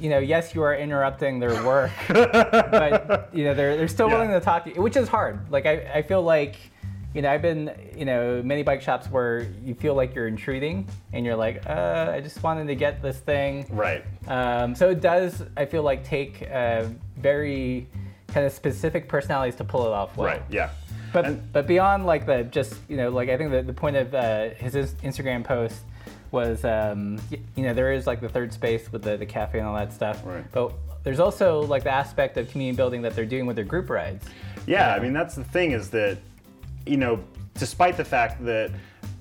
you 0.00 0.10
know, 0.10 0.18
yes, 0.18 0.54
you 0.54 0.62
are 0.62 0.74
interrupting 0.74 1.38
their 1.40 1.62
work, 1.64 1.90
but 2.08 3.28
you 3.32 3.44
know 3.44 3.54
they're 3.54 3.76
they're 3.76 3.88
still 3.88 4.08
Yeah. 4.08 4.14
willing 4.14 4.30
to 4.30 4.40
talk 4.40 4.64
to 4.64 4.74
you, 4.74 4.80
which 4.82 4.96
is 4.96 5.08
hard. 5.08 5.40
Like 5.50 5.66
I, 5.66 5.90
I 5.96 6.02
feel 6.02 6.22
like, 6.22 6.56
you 7.14 7.22
know, 7.22 7.30
I've 7.30 7.42
been, 7.42 7.72
you 7.96 8.04
know, 8.04 8.42
many 8.42 8.62
bike 8.62 8.82
shops 8.82 9.06
where 9.10 9.48
you 9.64 9.74
feel 9.74 9.94
like 9.94 10.14
you're 10.14 10.28
intruding, 10.28 10.86
and 11.12 11.24
you're 11.24 11.36
like, 11.36 11.62
uh, 11.66 12.10
I 12.14 12.20
just 12.20 12.42
wanted 12.42 12.66
to 12.68 12.74
get 12.74 13.00
this 13.02 13.18
thing. 13.18 13.66
right. 13.70 14.04
Um, 14.26 14.74
so 14.74 14.90
it 14.90 15.00
does, 15.00 15.42
I 15.56 15.64
feel 15.64 15.82
like, 15.82 16.04
take 16.04 16.48
uh, 16.52 16.84
very 17.16 17.86
kind 18.28 18.44
of 18.44 18.52
specific 18.52 19.08
personalities 19.08 19.56
to 19.56 19.64
pull 19.64 19.86
it 19.86 19.92
off 19.92 20.16
well. 20.16 20.28
Right. 20.28 20.42
Yeah. 20.50 20.70
But 21.12 21.24
And- 21.24 21.52
but 21.52 21.66
beyond 21.66 22.04
like 22.04 22.26
the 22.26 22.42
just 22.44 22.74
you 22.86 22.98
know 22.98 23.08
like 23.08 23.30
I 23.30 23.38
think 23.38 23.50
the, 23.50 23.62
the 23.62 23.72
point 23.72 23.96
of 23.96 24.14
uh, 24.14 24.50
his 24.50 24.74
Instagram 24.74 25.42
post 25.42 25.80
was 26.30 26.62
um, 26.66 27.18
you 27.56 27.62
know 27.64 27.72
there 27.72 27.90
is 27.92 28.06
like 28.06 28.20
the 28.20 28.28
third 28.28 28.52
space 28.52 28.92
with 28.92 29.02
the, 29.02 29.16
the 29.16 29.24
cafe 29.24 29.58
and 29.58 29.66
all 29.66 29.74
that 29.76 29.94
stuff. 29.94 30.20
Right. 30.26 30.44
But 30.52 30.74
there's 31.04 31.20
also 31.20 31.62
like 31.62 31.84
the 31.84 31.90
aspect 31.90 32.36
of 32.36 32.50
community 32.50 32.76
building 32.76 33.00
that 33.02 33.14
they're 33.16 33.24
doing 33.24 33.46
with 33.46 33.56
their 33.56 33.64
group 33.64 33.88
rides. 33.88 34.26
Yeah, 34.66 34.94
I 34.94 34.98
mean 35.00 35.14
that's 35.14 35.34
the 35.34 35.44
thing 35.44 35.72
is 35.72 35.88
that 35.90 36.18
you 36.88 36.96
know, 36.96 37.22
despite 37.54 37.96
the 37.96 38.04
fact 38.04 38.44
that 38.44 38.70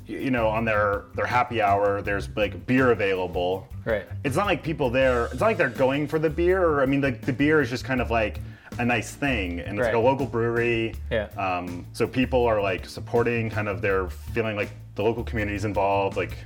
you 0.05 0.31
know 0.31 0.47
on 0.47 0.63
their 0.63 1.03
their 1.15 1.25
happy 1.25 1.61
hour 1.61 2.01
there's 2.01 2.29
like 2.35 2.65
beer 2.65 2.91
available. 2.91 3.67
Right. 3.85 4.05
It's 4.23 4.35
not 4.35 4.45
like 4.47 4.63
people 4.63 4.89
there. 4.89 5.25
It's 5.25 5.39
not 5.39 5.47
like 5.47 5.57
they're 5.57 5.69
going 5.69 6.07
for 6.07 6.19
the 6.19 6.29
beer. 6.29 6.63
Or 6.63 6.81
I 6.81 6.85
mean, 6.85 7.01
the, 7.01 7.11
the 7.11 7.33
beer 7.33 7.61
is 7.61 7.69
just 7.69 7.85
kind 7.85 8.01
of 8.01 8.09
like 8.11 8.39
a 8.79 8.85
nice 8.85 9.13
thing, 9.13 9.59
and 9.61 9.77
it's 9.79 9.85
like 9.85 9.95
a 9.95 9.99
local 9.99 10.25
brewery. 10.25 10.93
Yeah. 11.09 11.25
Um, 11.37 11.85
so 11.93 12.07
people 12.07 12.45
are 12.45 12.61
like 12.61 12.85
supporting, 12.85 13.49
kind 13.49 13.67
of 13.67 13.81
they're 13.81 14.09
feeling 14.09 14.55
like 14.55 14.69
the 14.95 15.03
local 15.03 15.23
community's 15.23 15.65
involved, 15.65 16.17
like. 16.17 16.37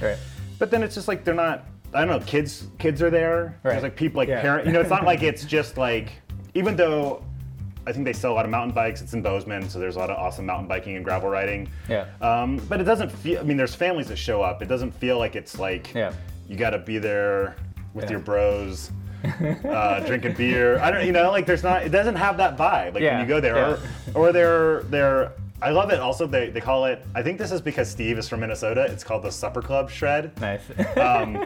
Right. 0.00 0.18
But 0.58 0.70
then 0.70 0.82
it's 0.82 0.94
just 0.94 1.08
like 1.08 1.24
they're 1.24 1.34
not. 1.34 1.66
I 1.92 2.04
don't 2.04 2.20
know. 2.20 2.24
Kids, 2.26 2.68
kids 2.78 3.02
are 3.02 3.10
there. 3.10 3.58
Right. 3.62 3.72
There's 3.72 3.82
like 3.82 3.96
people, 3.96 4.18
like 4.18 4.28
Yeah. 4.28 4.40
parent. 4.42 4.66
You 4.66 4.72
know, 4.72 4.80
it's 4.80 4.90
not 4.90 5.04
like 5.04 5.22
it's 5.30 5.44
just 5.44 5.76
like. 5.76 6.12
Even 6.54 6.76
though, 6.76 7.24
I 7.86 7.92
think 7.92 8.04
they 8.04 8.12
sell 8.12 8.32
a 8.32 8.34
lot 8.34 8.44
of 8.44 8.50
mountain 8.50 8.74
bikes. 8.74 9.00
It's 9.00 9.14
in 9.14 9.22
Bozeman, 9.22 9.68
so 9.68 9.78
there's 9.78 9.96
a 9.96 9.98
lot 9.98 10.10
of 10.10 10.16
awesome 10.18 10.46
mountain 10.46 10.68
biking 10.68 10.96
and 10.96 11.04
gravel 11.04 11.28
riding. 11.30 11.68
Yeah. 11.88 12.06
Um, 12.20 12.58
but 12.68 12.80
it 12.80 12.84
doesn't 12.84 13.10
feel. 13.10 13.40
I 13.40 13.42
mean, 13.42 13.56
there's 13.56 13.74
families 13.74 14.08
that 14.08 14.16
show 14.16 14.42
up. 14.42 14.62
It 14.62 14.66
doesn't 14.68 14.92
feel 14.92 15.18
like 15.18 15.34
it's 15.36 15.58
like. 15.58 15.94
Yeah. 15.94 16.12
You 16.48 16.56
got 16.56 16.70
to 16.70 16.78
be 16.78 16.98
there 16.98 17.56
with 17.94 18.04
Yeah. 18.06 18.10
your 18.12 18.20
bros. 18.20 18.90
uh, 19.64 20.00
drinking 20.06 20.32
beer. 20.34 20.78
I 20.78 20.90
don't, 20.90 21.04
you 21.06 21.12
know, 21.12 21.30
like 21.30 21.44
there's 21.46 21.62
not. 21.62 21.82
It 21.82 21.90
doesn't 21.90 22.16
have 22.16 22.36
that 22.38 22.56
vibe. 22.56 22.94
Like 22.94 23.02
Yeah, 23.02 23.18
when 23.18 23.28
you 23.28 23.34
go 23.34 23.38
there, 23.40 23.54
yeah. 23.56 23.76
or, 24.14 24.28
or 24.28 24.32
they're 24.32 24.82
they're. 24.84 25.32
I 25.62 25.70
love 25.72 25.90
it. 25.90 26.00
Also, 26.00 26.26
they, 26.26 26.48
they 26.48 26.60
call 26.62 26.86
it. 26.86 27.04
I 27.14 27.22
think 27.22 27.36
this 27.38 27.52
is 27.52 27.60
because 27.60 27.90
Steve 27.90 28.16
is 28.18 28.26
from 28.30 28.40
Minnesota. 28.40 28.86
It's 28.88 29.04
called 29.04 29.22
the 29.22 29.30
Supper 29.30 29.60
Club 29.60 29.90
Shred. 29.90 30.32
Nice. 30.40 30.62
Um, 30.96 31.44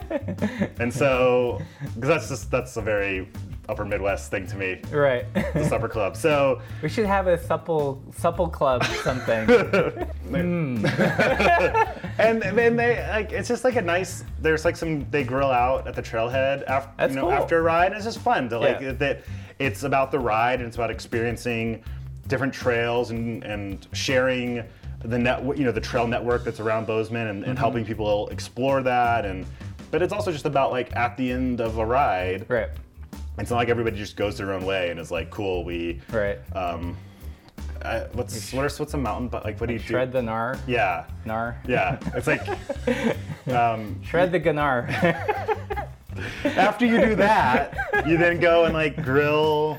and 0.78 0.92
so, 0.94 1.60
because 1.96 2.08
that's 2.08 2.28
just 2.28 2.48
that's 2.50 2.76
a 2.76 2.80
very 2.80 3.28
upper 3.68 3.84
Midwest 3.84 4.30
thing 4.30 4.46
to 4.48 4.56
me, 4.56 4.80
right. 4.90 5.24
the 5.54 5.64
supper 5.68 5.88
club. 5.88 6.16
So, 6.16 6.60
we 6.82 6.88
should 6.88 7.06
have 7.06 7.26
a 7.26 7.38
supple 7.42 8.02
supple 8.16 8.48
club 8.48 8.84
something. 9.02 9.48
and 12.18 12.42
then 12.42 12.76
they 12.76 13.06
like 13.08 13.32
it's 13.32 13.48
just 13.48 13.64
like 13.64 13.76
a 13.76 13.82
nice. 13.82 14.24
There's 14.40 14.64
like 14.64 14.76
some 14.76 15.08
they 15.10 15.24
grill 15.24 15.50
out 15.50 15.86
at 15.86 15.94
the 15.94 16.02
trailhead 16.02 16.64
after 16.66 16.90
That's 16.96 17.10
you 17.10 17.16
know 17.16 17.26
cool. 17.26 17.32
after 17.32 17.58
a 17.58 17.62
ride. 17.62 17.86
And 17.86 17.96
it's 17.96 18.04
just 18.04 18.18
fun 18.18 18.48
to 18.50 18.58
like 18.58 18.80
Yeah. 18.80 18.92
that. 18.92 19.22
It's 19.58 19.84
about 19.84 20.10
the 20.10 20.18
ride 20.18 20.58
and 20.58 20.66
it's 20.66 20.76
about 20.76 20.90
experiencing 20.90 21.82
different 22.28 22.52
trails 22.52 23.10
and 23.10 23.44
and 23.44 23.86
sharing 23.92 24.64
the 25.04 25.18
net 25.18 25.44
you 25.56 25.64
know 25.64 25.72
the 25.72 25.80
trail 25.80 26.06
network 26.06 26.44
that's 26.44 26.60
around 26.60 26.86
Bozeman 26.86 27.26
and, 27.28 27.40
Mm-hmm. 27.42 27.50
and 27.50 27.58
helping 27.58 27.84
people 27.84 28.28
explore 28.28 28.82
that 28.82 29.24
and. 29.24 29.46
But 29.90 30.02
it's 30.02 30.12
also 30.12 30.32
just 30.32 30.44
about 30.44 30.72
like 30.72 30.94
at 30.96 31.16
the 31.16 31.30
end 31.30 31.60
of 31.60 31.78
a 31.78 31.86
ride, 31.86 32.46
right. 32.50 32.68
It's 33.38 33.50
not 33.50 33.56
like 33.56 33.68
everybody 33.68 33.96
just 33.96 34.16
goes 34.16 34.38
their 34.38 34.52
own 34.52 34.64
way 34.64 34.90
and 34.90 34.98
is 35.00 35.10
like, 35.10 35.30
cool, 35.30 35.64
we 35.64 36.00
Right. 36.10 36.38
um, 36.56 36.96
uh, 37.82 38.06
what's 38.14 38.52
what 38.52 38.64
are, 38.64 38.74
what's 38.78 38.94
a 38.94 38.96
mountain 38.96 39.28
but 39.28 39.44
like 39.44 39.60
what 39.60 39.66
do 39.66 39.74
you 39.74 39.78
do? 39.78 39.84
Shred 39.86 40.10
do? 40.12 40.18
the 40.18 40.24
gnar. 40.24 40.58
yeah, 40.66 41.04
Gnar. 41.26 41.56
yeah. 41.66 41.98
It's 42.14 42.26
like 42.26 42.40
um, 43.54 44.00
Shred 44.02 44.32
the 44.32 44.40
gnar. 44.40 44.88
after 46.44 46.86
you 46.86 47.00
do 47.00 47.14
that, 47.16 47.76
you 48.06 48.16
then 48.16 48.38
go 48.40 48.64
and 48.64 48.72
like 48.74 49.02
grill 49.02 49.78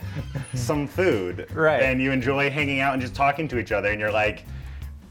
some 0.54 0.88
food, 0.88 1.48
Right. 1.54 1.82
And 1.82 2.02
you 2.02 2.12
enjoy 2.12 2.50
hanging 2.50 2.80
out 2.82 2.94
and 2.94 3.02
just 3.02 3.16
talking 3.16 3.48
to 3.50 3.58
each 3.58 3.72
other, 3.72 3.90
and 3.90 4.00
you're 4.00 4.12
like, 4.12 4.46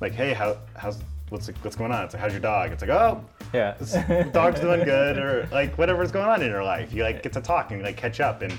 like, 0.00 0.12
hey, 0.12 0.32
how 0.32 0.58
how's 0.76 1.02
what's 1.30 1.48
what's 1.48 1.76
going 1.76 1.90
on? 1.92 2.04
It's 2.04 2.14
like, 2.14 2.20
how's 2.22 2.32
your 2.32 2.40
dog? 2.42 2.70
It's 2.72 2.82
like, 2.82 2.90
oh, 2.90 3.24
yeah. 3.54 4.22
dog's 4.32 4.60
doing 4.60 4.84
good, 4.84 5.18
or 5.18 5.48
like 5.52 5.76
whatever's 5.78 6.10
going 6.10 6.26
on 6.26 6.42
in 6.42 6.50
your 6.50 6.64
life. 6.64 6.92
You 6.92 7.02
like 7.02 7.22
get 7.22 7.32
to 7.34 7.40
talk 7.40 7.70
and 7.70 7.82
like 7.82 7.96
catch 7.96 8.20
up, 8.20 8.42
and 8.42 8.52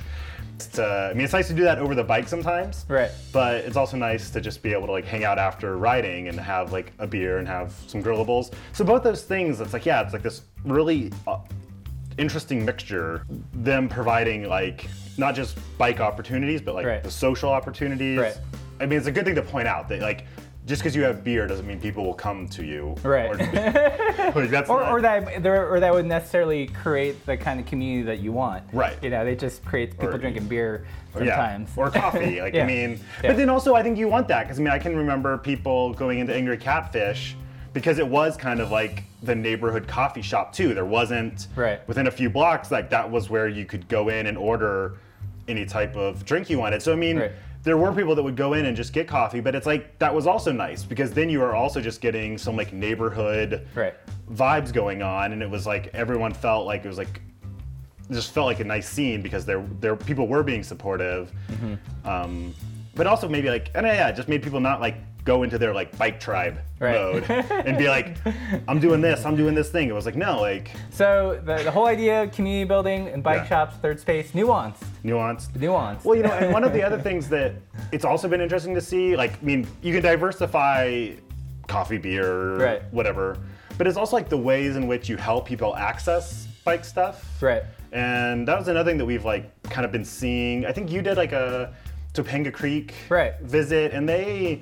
it's, 0.55 0.79
uh, 0.79 1.09
I 1.11 1.13
mean, 1.13 1.25
it's 1.25 1.33
nice 1.33 1.47
to 1.49 1.53
do 1.53 1.63
that 1.63 1.79
over 1.79 1.93
the 1.95 2.03
bike 2.03 2.27
sometimes. 2.29 2.85
Right. 2.87 3.11
But 3.33 3.55
it's 3.65 3.75
also 3.75 3.97
nice 3.97 4.29
to 4.29 4.39
just 4.39 4.63
be 4.63 4.71
able 4.71 4.85
to 4.87 4.93
like 4.93 5.05
hang 5.05 5.25
out 5.25 5.37
after 5.37 5.77
riding 5.77 6.29
and 6.29 6.39
have 6.39 6.71
like 6.71 6.93
a 6.99 7.05
beer 7.05 7.39
and 7.39 7.47
have 7.47 7.73
some 7.87 8.01
grillables. 8.01 8.53
So 8.71 8.85
both 8.85 9.03
those 9.03 9.23
things, 9.23 9.59
it's 9.59 9.73
like 9.73 9.85
yeah, 9.85 10.01
it's 10.01 10.13
like 10.13 10.23
this 10.23 10.43
really 10.63 11.11
uh, 11.27 11.39
interesting 12.17 12.63
mixture. 12.63 13.25
Them 13.53 13.89
providing 13.89 14.47
like 14.47 14.87
not 15.17 15.35
just 15.35 15.57
bike 15.77 15.99
opportunities, 15.99 16.61
but 16.61 16.73
like 16.75 16.85
Right. 16.85 17.03
the 17.03 17.11
social 17.11 17.49
opportunities. 17.49 18.17
Right. 18.17 18.37
I 18.79 18.85
mean, 18.85 18.97
it's 18.97 19.07
a 19.07 19.11
good 19.11 19.25
thing 19.25 19.35
to 19.35 19.41
point 19.41 19.67
out 19.67 19.89
that 19.89 20.01
like. 20.01 20.25
Just 20.65 20.81
because 20.81 20.95
you 20.95 21.03
have 21.03 21.23
beer 21.23 21.45
doesn't 21.45 21.67
mean 21.67 21.79
people 21.79 22.03
will 22.03 22.15
come 22.15 22.47
to 22.49 22.63
you. 22.65 22.95
Right. 23.03 23.29
Or, 23.29 23.35
like, 24.45 24.67
or, 24.69 24.83
or 24.83 25.01
that 25.01 25.45
or 25.45 25.79
that 25.79 25.93
would 25.93 26.07
necessarily 26.07 26.67
create 26.67 27.23
the 27.27 27.37
kind 27.37 27.59
of 27.59 27.67
community 27.67 28.03
that 28.07 28.19
you 28.19 28.31
want. 28.31 28.63
Right. 28.73 28.97
You 29.03 29.11
know, 29.11 29.23
they 29.23 29.35
just 29.35 29.63
creates 29.63 29.93
people 29.93 30.15
Or- 30.15 30.17
drinking 30.17 30.47
beer 30.47 30.85
Yeah, 31.13 31.19
sometimes. 31.35 31.69
or 31.77 31.91
coffee. 31.91 32.41
Like 32.41 32.55
Yeah. 32.55 32.63
I 32.63 32.67
mean, 32.67 32.99
Yeah. 33.23 33.29
but 33.29 33.37
then 33.37 33.49
also 33.49 33.75
I 33.75 33.83
think 33.83 33.97
you 33.99 34.07
want 34.07 34.27
that 34.29 34.43
because 34.45 34.59
I 34.59 34.63
mean 34.63 34.73
I 34.73 34.79
can 34.79 34.95
remember 34.95 35.37
people 35.37 35.93
going 35.93 36.17
into 36.17 36.33
Angry 36.35 36.57
Catfish 36.57 37.35
because 37.73 37.99
it 37.99 38.07
was 38.07 38.35
kind 38.35 38.59
of 38.59 38.71
like 38.71 39.03
the 39.21 39.35
neighborhood 39.35 39.87
coffee 39.87 40.21
shop 40.23 40.51
too. 40.51 40.73
There 40.73 40.85
wasn't 40.85 41.47
Right. 41.55 41.87
within 41.87 42.07
a 42.07 42.11
few 42.11 42.29
blocks 42.31 42.71
like 42.71 42.89
that 42.89 43.09
was 43.11 43.29
where 43.29 43.47
you 43.47 43.65
could 43.65 43.87
go 43.87 44.09
in 44.09 44.25
and 44.25 44.35
order 44.37 44.93
any 45.47 45.65
type 45.65 45.95
of 45.95 46.25
drink 46.25 46.49
you 46.49 46.57
wanted. 46.57 46.81
So 46.81 46.91
I 46.91 46.95
mean. 46.95 47.19
Right. 47.19 47.31
There 47.65 47.77
were 47.77 47.91
people 47.91 48.13
that 48.15 48.21
would 48.23 48.35
go 48.37 48.53
in 48.53 48.67
and 48.67 48.77
just 48.77 48.93
get 48.93 49.07
coffee, 49.07 49.41
but 49.41 49.55
it's 49.55 49.65
like 49.65 49.97
that 49.99 50.13
was 50.13 50.27
also 50.27 50.51
nice 50.51 50.83
because 50.83 51.11
then 51.11 51.29
you 51.29 51.41
are 51.41 51.55
also 51.55 51.81
just 51.81 51.99
getting 51.99 52.37
some 52.37 52.55
like 52.55 52.71
neighborhood 52.71 53.67
Right. 53.73 53.95
vibes 54.31 54.71
going 54.71 55.01
on, 55.01 55.33
and 55.33 55.41
it 55.41 55.49
was 55.49 55.65
like 55.65 55.89
everyone 55.95 56.31
felt 56.31 56.67
like 56.67 56.85
it 56.85 56.87
was 56.87 56.99
like 56.99 57.21
it 58.07 58.13
just 58.13 58.31
felt 58.31 58.45
like 58.45 58.59
a 58.59 58.63
nice 58.63 58.87
scene 58.87 59.21
because 59.23 59.45
there 59.47 59.65
there 59.79 59.95
people 59.95 60.27
were 60.27 60.43
being 60.43 60.61
supportive, 60.63 61.31
Mm-hmm. 61.51 62.07
um, 62.07 62.53
but 62.93 63.07
also 63.07 63.27
maybe 63.27 63.49
like 63.49 63.71
and 63.73 63.85
yeah, 63.87 64.09
it 64.09 64.15
just 64.15 64.29
made 64.29 64.43
people 64.43 64.59
not 64.59 64.79
like 64.79 64.95
go 65.25 65.41
into 65.43 65.57
their 65.57 65.73
like 65.73 65.95
bike 65.97 66.19
tribe 66.19 66.59
Right. 66.79 66.93
mode 66.93 67.23
and 67.65 67.77
be 67.77 67.87
like, 67.87 68.17
I'm 68.67 68.79
doing 68.79 69.01
this, 69.01 69.25
I'm 69.25 69.35
doing 69.35 69.55
this 69.55 69.69
thing. 69.71 69.89
It 69.89 69.93
was 69.93 70.05
like 70.05 70.15
no, 70.15 70.39
like 70.39 70.69
So 70.91 71.41
the, 71.43 71.55
the 71.63 71.71
whole 71.71 71.87
idea 71.87 72.23
of 72.23 72.31
community 72.31 72.65
building 72.67 73.07
and 73.07 73.23
bike 73.23 73.41
Yeah. 73.43 73.47
shops, 73.47 73.75
third 73.81 73.99
space, 73.99 74.31
nuanced, 74.33 74.83
nuanced. 75.03 75.51
nuanced. 75.53 76.03
Well, 76.05 76.15
you 76.15 76.23
know, 76.23 76.31
and 76.33 76.53
one 76.53 76.63
of 76.63 76.73
the 76.73 76.83
other 76.87 76.99
things 77.01 77.27
that 77.29 77.53
it's 77.91 78.05
also 78.05 78.27
been 78.27 78.41
interesting 78.41 78.75
to 78.75 78.81
see, 78.81 79.15
like, 79.15 79.33
I 79.41 79.45
mean, 79.45 79.67
you 79.81 79.93
can 79.93 80.03
diversify 80.03 81.11
coffee, 81.67 81.97
beer, 81.97 82.57
Right. 82.57 82.81
whatever, 82.91 83.37
but 83.77 83.87
it's 83.87 83.97
also 83.97 84.15
like 84.15 84.29
the 84.29 84.37
ways 84.37 84.75
in 84.75 84.85
which 84.87 85.09
you 85.09 85.17
help 85.17 85.47
people 85.47 85.75
access 85.75 86.45
bike 86.63 86.85
stuff. 86.85 87.41
Right. 87.41 87.63
And 87.93 88.47
that 88.47 88.57
was 88.59 88.67
another 88.67 88.89
thing 88.91 88.97
that 88.99 89.05
we've 89.05 89.25
like 89.25 89.49
kind 89.63 89.85
of 89.85 89.91
been 89.91 90.05
seeing. 90.05 90.65
I 90.65 90.71
think 90.71 90.91
you 90.91 91.01
did 91.01 91.17
like 91.17 91.31
a 91.31 91.73
Topanga 92.13 92.53
Creek 92.53 92.93
Right. 93.09 93.39
visit, 93.41 93.91
and 93.93 94.07
they 94.07 94.61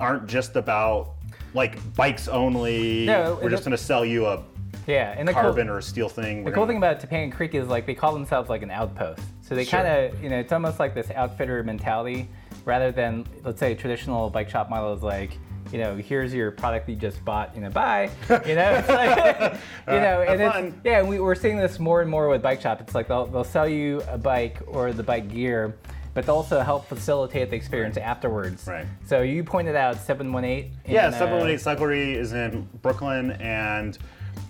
aren't 0.00 0.26
just 0.26 0.56
about 0.56 1.10
like 1.54 1.78
bikes 1.94 2.28
only. 2.28 3.06
No, 3.06 3.38
we're 3.42 3.50
just 3.50 3.64
going 3.64 3.76
to 3.76 3.82
sell 3.82 4.04
you 4.04 4.26
a 4.26 4.42
Yeah, 4.86 5.14
and 5.16 5.26
the 5.26 5.32
carbon 5.32 5.66
cool, 5.66 5.76
or 5.76 5.78
a 5.78 5.82
steel 5.82 6.08
thing. 6.08 6.44
the 6.44 6.52
cool 6.52 6.66
thing 6.66 6.76
about 6.76 7.00
Topanga 7.00 7.32
Creek 7.32 7.54
is 7.54 7.68
like 7.68 7.86
they 7.86 7.94
call 7.94 8.12
themselves 8.12 8.48
like 8.48 8.62
an 8.62 8.70
outpost. 8.70 9.22
So 9.42 9.54
they 9.54 9.64
Sure. 9.64 9.82
kind 9.82 9.88
of, 10.14 10.22
you 10.22 10.28
know, 10.28 10.38
it's 10.38 10.52
almost 10.52 10.78
like 10.78 10.94
this 10.94 11.10
outfitter 11.10 11.62
mentality 11.62 12.28
rather 12.64 12.92
than, 12.92 13.24
let's 13.44 13.58
say, 13.60 13.72
a 13.72 13.74
traditional 13.74 14.28
bike 14.28 14.50
shop 14.50 14.68
model 14.68 14.92
is 14.92 15.02
like, 15.02 15.38
you 15.72 15.78
know, 15.78 15.96
here's 15.96 16.32
your 16.34 16.50
product 16.50 16.86
that 16.86 16.92
you 16.92 16.98
just 16.98 17.22
bought, 17.24 17.54
you 17.54 17.62
know, 17.62 17.70
buy. 17.70 18.10
You 18.46 18.54
know, 18.54 18.72
it's 18.74 18.88
like, 18.88 19.16
you 19.88 19.94
know, 19.94 20.20
have 20.20 20.28
and 20.28 20.40
it's, 20.42 20.52
fun. 20.54 20.80
yeah, 20.84 21.02
we, 21.02 21.18
we're 21.18 21.34
seeing 21.34 21.56
this 21.56 21.78
more 21.78 22.02
and 22.02 22.10
more 22.10 22.28
with 22.28 22.42
bike 22.42 22.60
shop. 22.60 22.80
It's 22.82 22.94
like 22.94 23.08
they'll, 23.08 23.26
they'll 23.26 23.44
sell 23.44 23.68
you 23.68 24.02
a 24.08 24.18
bike 24.18 24.58
or 24.66 24.92
the 24.92 25.02
bike 25.02 25.28
gear, 25.28 25.76
but 26.18 26.28
also 26.28 26.58
help 26.58 26.84
facilitate 26.88 27.48
the 27.48 27.54
experience 27.54 27.96
afterwards. 27.96 28.66
Right. 28.66 28.84
So 29.06 29.22
you 29.22 29.44
pointed 29.44 29.76
out 29.76 29.96
718. 29.98 30.72
Yeah, 30.84 31.06
in, 31.06 31.14
uh, 31.14 31.16
718 31.16 31.58
Cyclery 31.58 32.16
is 32.16 32.32
in 32.32 32.68
Brooklyn, 32.82 33.32
and 33.32 33.96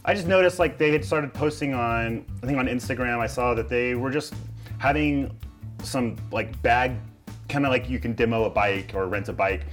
I 0.02 0.14
just 0.14 0.26
noticed 0.26 0.58
like 0.58 0.78
they 0.78 0.90
had 0.90 1.04
started 1.04 1.34
posting 1.34 1.75
on, 1.75 2.25
I 2.42 2.46
think 2.46 2.58
on 2.58 2.68
Instagram, 2.68 3.18
I 3.18 3.26
saw 3.26 3.52
that 3.52 3.68
they 3.68 3.94
were 3.94 4.10
just 4.10 4.32
having 4.78 5.30
some 5.82 6.16
like 6.32 6.60
bag, 6.62 6.92
kind 7.50 7.66
of 7.66 7.70
like 7.70 7.90
you 7.90 7.98
can 7.98 8.14
demo 8.14 8.44
a 8.44 8.50
bike 8.50 8.92
or 8.94 9.06
rent 9.06 9.28
a 9.28 9.34
bike, 9.34 9.66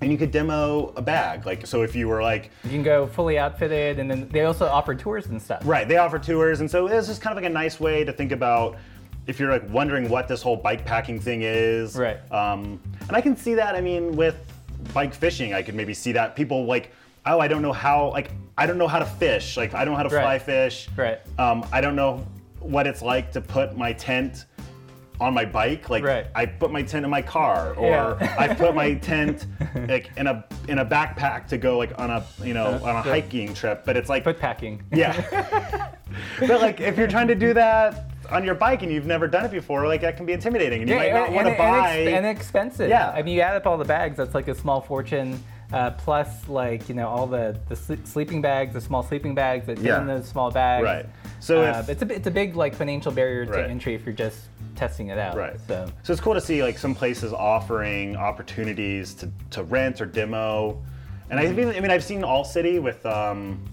and 0.00 0.10
you 0.10 0.16
could 0.16 0.30
demo 0.30 0.94
a 0.96 1.02
bag. 1.02 1.44
Like, 1.44 1.66
so 1.66 1.82
if 1.82 1.94
you 1.94 2.08
were 2.08 2.22
like, 2.22 2.50
You 2.64 2.70
can 2.70 2.82
go 2.82 3.06
fully 3.06 3.38
outfitted, 3.38 3.98
and 3.98 4.10
then 4.10 4.30
they 4.30 4.44
also 4.44 4.64
offer 4.64 4.94
tours 4.94 5.26
and 5.26 5.42
stuff. 5.42 5.60
Right, 5.66 5.86
they 5.86 5.98
offer 5.98 6.18
tours, 6.18 6.60
and 6.60 6.70
so 6.70 6.86
it's 6.86 7.06
just 7.06 7.20
kind 7.20 7.36
of 7.36 7.42
like 7.42 7.50
a 7.50 7.52
nice 7.52 7.78
way 7.78 8.02
to 8.02 8.14
think 8.14 8.32
about 8.32 8.78
if 9.26 9.38
you're 9.38 9.50
like 9.50 9.68
wondering 9.70 10.08
what 10.08 10.28
this 10.28 10.42
whole 10.42 10.56
bike 10.56 10.84
packing 10.84 11.20
thing 11.20 11.42
is. 11.42 11.96
Right. 11.96 12.18
Um, 12.32 12.80
and 13.06 13.16
I 13.16 13.20
can 13.20 13.36
see 13.36 13.54
that. 13.54 13.74
I 13.74 13.80
mean, 13.80 14.16
with 14.16 14.36
bike 14.92 15.14
fishing, 15.14 15.54
I 15.54 15.62
could 15.62 15.74
maybe 15.74 15.94
see 15.94 16.12
that 16.12 16.34
people 16.34 16.64
like, 16.66 16.90
oh, 17.26 17.38
I 17.38 17.46
don't 17.48 17.62
know 17.62 17.72
how, 17.72 18.10
like, 18.10 18.32
I 18.58 18.66
don't 18.66 18.78
know 18.78 18.88
how 18.88 18.98
to 18.98 19.06
fish. 19.06 19.56
Like, 19.56 19.74
I 19.74 19.84
don't 19.84 19.92
know 19.92 19.96
how 19.96 20.02
to 20.02 20.10
fly 20.10 20.22
Right. 20.24 20.42
fish. 20.42 20.88
Right. 20.96 21.20
Um, 21.38 21.64
I 21.72 21.80
don't 21.80 21.94
know 21.94 22.26
what 22.58 22.86
it's 22.86 23.02
like 23.02 23.32
to 23.32 23.40
put 23.40 23.76
my 23.76 23.92
tent 23.92 24.46
on 25.20 25.32
my 25.32 25.44
bike. 25.44 25.88
Like, 25.88 26.02
Right. 26.02 26.26
I 26.34 26.46
put 26.46 26.72
my 26.72 26.82
tent 26.82 27.04
in 27.04 27.10
my 27.10 27.22
car, 27.22 27.74
or 27.74 28.18
Yeah. 28.20 28.34
I 28.36 28.52
put 28.54 28.74
my 28.74 28.94
tent 29.10 29.46
like 29.88 30.10
in 30.16 30.26
a 30.26 30.44
in 30.66 30.80
a 30.80 30.84
backpack 30.84 31.46
to 31.48 31.58
go 31.58 31.78
like 31.78 31.96
on 31.98 32.10
a 32.10 32.24
you 32.42 32.54
know 32.54 32.66
on 32.66 32.80
a 32.82 32.82
yeah. 32.82 33.02
hiking 33.02 33.54
trip. 33.54 33.84
But 33.84 33.96
it's 33.96 34.08
like 34.08 34.24
Foot 34.24 34.40
packing. 34.40 34.82
yeah. 34.92 35.92
but 36.40 36.60
like 36.60 36.80
if 36.80 36.98
you're 36.98 37.06
trying 37.08 37.28
to 37.28 37.36
do 37.36 37.54
that 37.54 38.11
on 38.32 38.44
your 38.44 38.54
bike 38.54 38.82
and 38.82 38.90
you've 38.90 39.06
never 39.06 39.28
done 39.28 39.44
it 39.44 39.50
before, 39.50 39.86
like 39.86 40.00
that 40.00 40.16
can 40.16 40.26
be 40.26 40.32
intimidating 40.32 40.80
and 40.82 40.90
you 40.90 40.96
might 40.96 41.12
not 41.12 41.30
want 41.32 41.46
to 41.48 41.54
buy. 41.56 41.88
and, 41.96 42.08
ex- 42.08 42.16
and 42.16 42.26
expensive. 42.26 42.88
Yeah. 42.90 43.10
I 43.10 43.22
mean, 43.22 43.34
you 43.36 43.40
add 43.42 43.54
up 43.56 43.66
all 43.66 43.76
the 43.78 43.84
bags, 43.84 44.16
that's 44.16 44.34
like 44.34 44.48
a 44.48 44.54
small 44.54 44.80
fortune. 44.80 45.42
Uh, 45.72 45.90
plus, 45.92 46.46
like 46.48 46.86
you 46.90 46.94
know, 46.94 47.08
all 47.08 47.26
the 47.26 47.58
the 47.70 47.74
sle- 47.74 48.06
sleeping 48.06 48.42
bags, 48.42 48.74
the 48.74 48.80
small 48.80 49.02
sleeping 49.02 49.34
bags 49.34 49.64
that 49.66 49.78
fit 49.78 49.86
Yeah. 49.86 50.00
in 50.02 50.06
those 50.06 50.28
small 50.28 50.50
bags. 50.50 50.84
Right. 50.84 51.06
So 51.40 51.62
uh, 51.62 51.78
if- 51.80 51.88
it's 51.88 52.02
a 52.02 52.14
it's 52.14 52.26
a 52.26 52.30
big 52.30 52.56
like 52.56 52.74
financial 52.74 53.10
barrier 53.10 53.46
to 53.46 53.52
Right. 53.52 53.70
entry 53.70 53.94
if 53.94 54.04
you're 54.04 54.14
just 54.14 54.38
testing 54.76 55.08
it 55.08 55.16
out. 55.18 55.34
Right. 55.34 55.56
So 55.66 55.86
So 56.02 56.12
it's 56.12 56.20
cool 56.20 56.34
to 56.34 56.42
see 56.42 56.62
like 56.62 56.76
some 56.76 56.94
places 56.94 57.32
offering 57.32 58.16
opportunities 58.16 59.14
to, 59.14 59.30
to 59.50 59.62
rent 59.62 60.00
or 60.02 60.06
demo. 60.06 60.82
And 61.30 61.40
I 61.40 61.50
mean, 61.50 61.68
I 61.68 61.80
mean, 61.80 61.90
I've 61.90 62.04
seen 62.04 62.22
All 62.22 62.44
City 62.44 62.78
with, 62.78 63.04
um, 63.06 63.64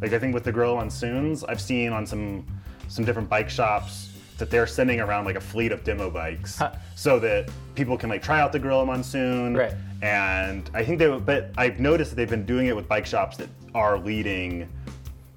like 0.00 0.14
I 0.14 0.18
think 0.18 0.32
with 0.32 0.44
the 0.44 0.52
Gorilla 0.52 0.76
Monsoons, 0.76 1.44
I've 1.44 1.60
seen 1.60 1.92
on 1.92 2.06
some 2.06 2.46
some 2.90 3.04
different 3.04 3.28
bike 3.28 3.48
shops 3.48 4.08
that 4.38 4.50
they're 4.50 4.66
sending 4.66 5.00
around 5.00 5.24
like 5.24 5.36
a 5.36 5.40
fleet 5.40 5.70
of 5.72 5.84
demo 5.84 6.10
bikes, 6.10 6.58
Huh. 6.58 6.72
so 6.96 7.18
that 7.20 7.48
people 7.74 7.96
can 7.96 8.08
like 8.10 8.22
try 8.22 8.40
out 8.40 8.52
the 8.52 8.58
Gorilla 8.58 8.84
Monsoon. 8.84 9.56
Right. 9.56 9.72
And 10.02 10.68
I 10.74 10.82
think 10.84 10.98
they, 10.98 11.08
but 11.08 11.50
I've 11.56 11.78
noticed 11.78 12.10
that 12.10 12.16
they've 12.16 12.28
been 12.30 12.46
doing 12.46 12.66
it 12.66 12.74
with 12.74 12.88
bike 12.88 13.06
shops 13.06 13.36
that 13.36 13.48
are 13.74 13.98
leading 13.98 14.68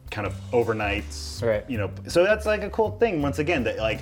kind 0.10 0.26
of 0.26 0.34
overnights. 0.52 1.44
Right. 1.44 1.70
You 1.70 1.78
know, 1.78 1.92
so 2.08 2.24
that's 2.24 2.46
like 2.46 2.64
a 2.64 2.70
cool 2.70 2.92
thing. 2.98 3.22
Once 3.22 3.40
again, 3.40 3.64
that 3.66 3.78
like 3.78 4.00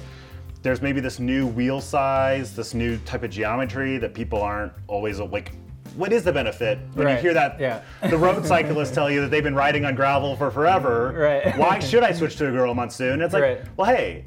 there's 0.61 0.81
maybe 0.81 1.01
this 1.01 1.19
new 1.19 1.47
wheel 1.47 1.81
size, 1.81 2.55
this 2.55 2.73
new 2.75 2.97
type 2.99 3.23
of 3.23 3.31
geometry 3.31 3.97
that 3.97 4.13
people 4.13 4.41
aren't 4.41 4.71
always 4.87 5.19
like. 5.19 5.51
What 5.95 6.13
is 6.13 6.23
the 6.23 6.31
benefit 6.31 6.79
when 6.93 7.07
you 7.09 7.15
hear 7.15 7.33
that 7.33 7.59
yeah. 7.59 7.81
the 8.09 8.17
road 8.17 8.45
cyclists 8.45 8.91
tell 8.91 9.09
you 9.11 9.21
that 9.21 9.31
they've 9.31 9.43
been 9.43 9.55
riding 9.55 9.85
on 9.85 9.95
gravel 9.95 10.35
for 10.35 10.49
forever? 10.51 11.13
Right. 11.43 11.57
Why 11.57 11.79
should 11.79 12.03
I 12.03 12.11
switch 12.13 12.35
to 12.37 12.47
a 12.47 12.51
Gorilla 12.51 12.73
Monsoon? 12.75 13.21
It's 13.21 13.33
like, 13.33 13.43
Right. 13.43 13.61
well, 13.77 13.93
hey, 13.93 14.25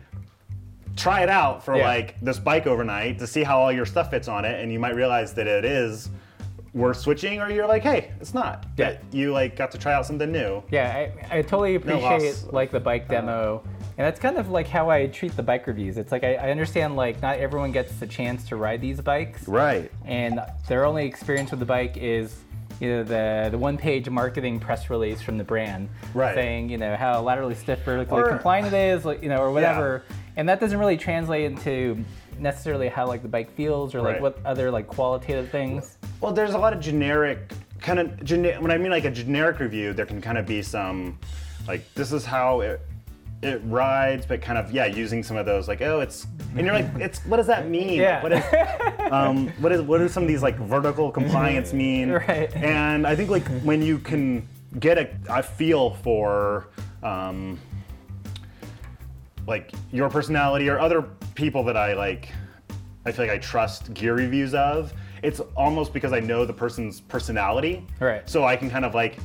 try 0.97 1.23
it 1.23 1.29
out 1.31 1.65
for 1.65 1.77
Yeah. 1.77 1.87
like 1.87 2.21
this 2.21 2.39
bike 2.39 2.67
overnight 2.67 3.19
to 3.19 3.27
see 3.27 3.43
how 3.43 3.59
all 3.59 3.73
your 3.73 3.87
stuff 3.87 4.11
fits 4.11 4.29
on 4.29 4.45
it, 4.45 4.61
and 4.63 4.73
you 4.73 4.79
might 4.79 4.95
realize 4.95 5.33
that 5.35 5.47
it 5.47 5.65
is 5.65 6.11
worth 6.75 6.99
switching, 6.99 7.41
or 7.41 7.51
you're 7.51 7.67
like, 7.69 7.83
hey, 7.83 8.11
it's 8.21 8.35
not. 8.35 8.67
Yeah. 8.77 8.91
That 8.91 9.03
you 9.13 9.33
like 9.33 9.57
got 9.57 9.71
to 9.73 9.79
try 9.79 9.93
out 9.95 10.07
something 10.07 10.31
new. 10.31 10.63
yeah, 10.71 11.09
I, 11.31 11.39
I 11.39 11.43
totally 11.43 11.77
appreciate 11.77 12.03
loss. 12.23 12.47
like 12.53 12.71
the 12.73 12.81
bike 12.81 13.09
demo. 13.09 13.63
And 13.97 14.05
that's 14.05 14.19
kind 14.19 14.37
of 14.39 14.51
like 14.51 14.67
how 14.67 14.91
I 14.91 15.07
treat 15.07 15.37
the 15.37 15.43
bike 15.43 15.67
reviews. 15.67 15.97
It's 15.99 16.11
like 16.11 16.25
I, 16.25 16.35
I 16.35 16.51
understand 16.51 16.97
like 16.97 17.23
not 17.23 17.39
everyone 17.39 17.71
gets 17.73 17.95
the 17.97 18.07
chance 18.07 18.49
to 18.49 18.57
ride 18.57 18.81
these 18.81 19.01
bikes. 19.01 19.47
Right. 19.47 19.91
and 20.05 20.41
their 20.69 20.85
only 20.85 21.07
experience 21.07 21.51
with 21.51 21.61
the 21.61 21.67
bike 21.67 21.97
is 21.97 22.37
you 22.81 22.89
know 22.89 23.05
the 23.05 23.49
the 23.53 23.59
one 23.59 23.77
page 23.79 24.09
marketing 24.11 24.59
press 24.59 24.91
release 24.91 25.23
from 25.23 25.39
the 25.39 25.45
brand 25.45 25.89
Right. 26.13 26.35
saying 26.35 26.71
you 26.71 26.77
know 26.79 26.97
how 26.97 27.21
laterally 27.23 27.55
stiff 27.55 27.85
vertically 27.85 28.21
Or- 28.21 28.29
compliant 28.29 28.67
it 28.67 28.75
is 28.75 29.05
like, 29.05 29.23
you 29.23 29.29
know 29.29 29.39
or 29.39 29.53
whatever 29.53 30.03
and 30.37 30.49
that 30.49 30.59
doesn't 30.59 30.77
really 30.81 30.97
translate 30.97 31.45
into 31.45 32.05
necessarily 32.41 32.89
how 32.89 33.07
like 33.07 33.23
the 33.23 33.29
bike 33.29 33.49
feels 33.55 33.95
or 33.95 34.01
like 34.03 34.15
Right. 34.15 34.23
what 34.23 34.39
other 34.45 34.73
like 34.73 34.89
qualitative 34.89 35.51
things. 35.51 35.99
Well, 36.21 36.33
there's 36.33 36.55
a 36.55 36.59
lot 36.59 36.73
of 36.73 36.81
generic 36.81 37.53
kind 37.81 38.01
of 38.01 38.25
gene- 38.25 38.61
when 38.61 38.73
I 38.73 38.79
mean 38.79 38.91
like 38.91 39.05
a 39.05 39.11
generic 39.13 39.61
review, 39.61 39.93
there 39.93 40.07
can 40.07 40.21
kind 40.21 40.37
of 40.37 40.45
be 40.45 40.61
some 40.61 41.17
like 41.69 41.85
this 41.95 42.11
is 42.13 42.25
how 42.25 42.61
it 42.61 42.81
it 43.45 43.61
rides, 43.65 44.27
but 44.27 44.41
kind 44.41 44.59
of 44.59 44.73
yeah, 44.73 44.87
using 44.87 45.23
some 45.23 45.37
of 45.37 45.47
those 45.47 45.69
like 45.69 45.83
oh 45.83 46.01
it's 46.01 46.27
and 46.57 46.67
you're 46.67 46.75
like 46.75 46.89
it's 46.97 47.21
what 47.27 47.37
does 47.37 47.47
that 47.47 47.69
mean? 47.69 48.01
Yeah. 48.01 48.23
What 48.23 48.33
is 48.33 49.13
um, 49.13 49.49
what 49.61 49.73
is 49.73 49.83
what 49.83 49.99
do 49.99 50.09
some 50.09 50.23
of 50.23 50.29
these 50.29 50.43
like 50.43 50.57
vertical 50.57 51.11
compliance 51.11 51.73
mean? 51.85 52.11
Right. 52.11 52.55
And 52.57 53.07
I 53.07 53.15
think 53.15 53.31
like 53.31 53.47
when 53.63 53.83
you 53.83 53.99
can 53.99 54.49
get 54.81 54.99
a, 54.99 55.11
a 55.29 55.43
feel 55.43 55.91
for 55.97 56.69
um, 57.03 57.59
like 59.47 59.73
your 59.93 60.09
personality 60.09 60.69
or 60.69 60.79
other 60.79 61.03
people 61.35 61.63
that 61.65 61.77
I 61.77 61.93
like 61.93 62.31
I 63.07 63.13
feel 63.13 63.27
like 63.27 63.35
I 63.35 63.39
trust 63.39 63.93
gear 63.93 64.15
reviews 64.15 64.55
of. 64.55 64.93
It's 65.23 65.41
almost 65.57 65.93
because 65.93 66.13
I 66.13 66.21
know 66.21 66.45
the 66.45 66.53
person's 66.53 67.01
personality. 67.01 67.87
Right. 68.01 68.29
So 68.29 68.45
I 68.45 68.57
can 68.57 68.71
kind 68.71 68.85
of 68.85 68.95
like 68.95 69.19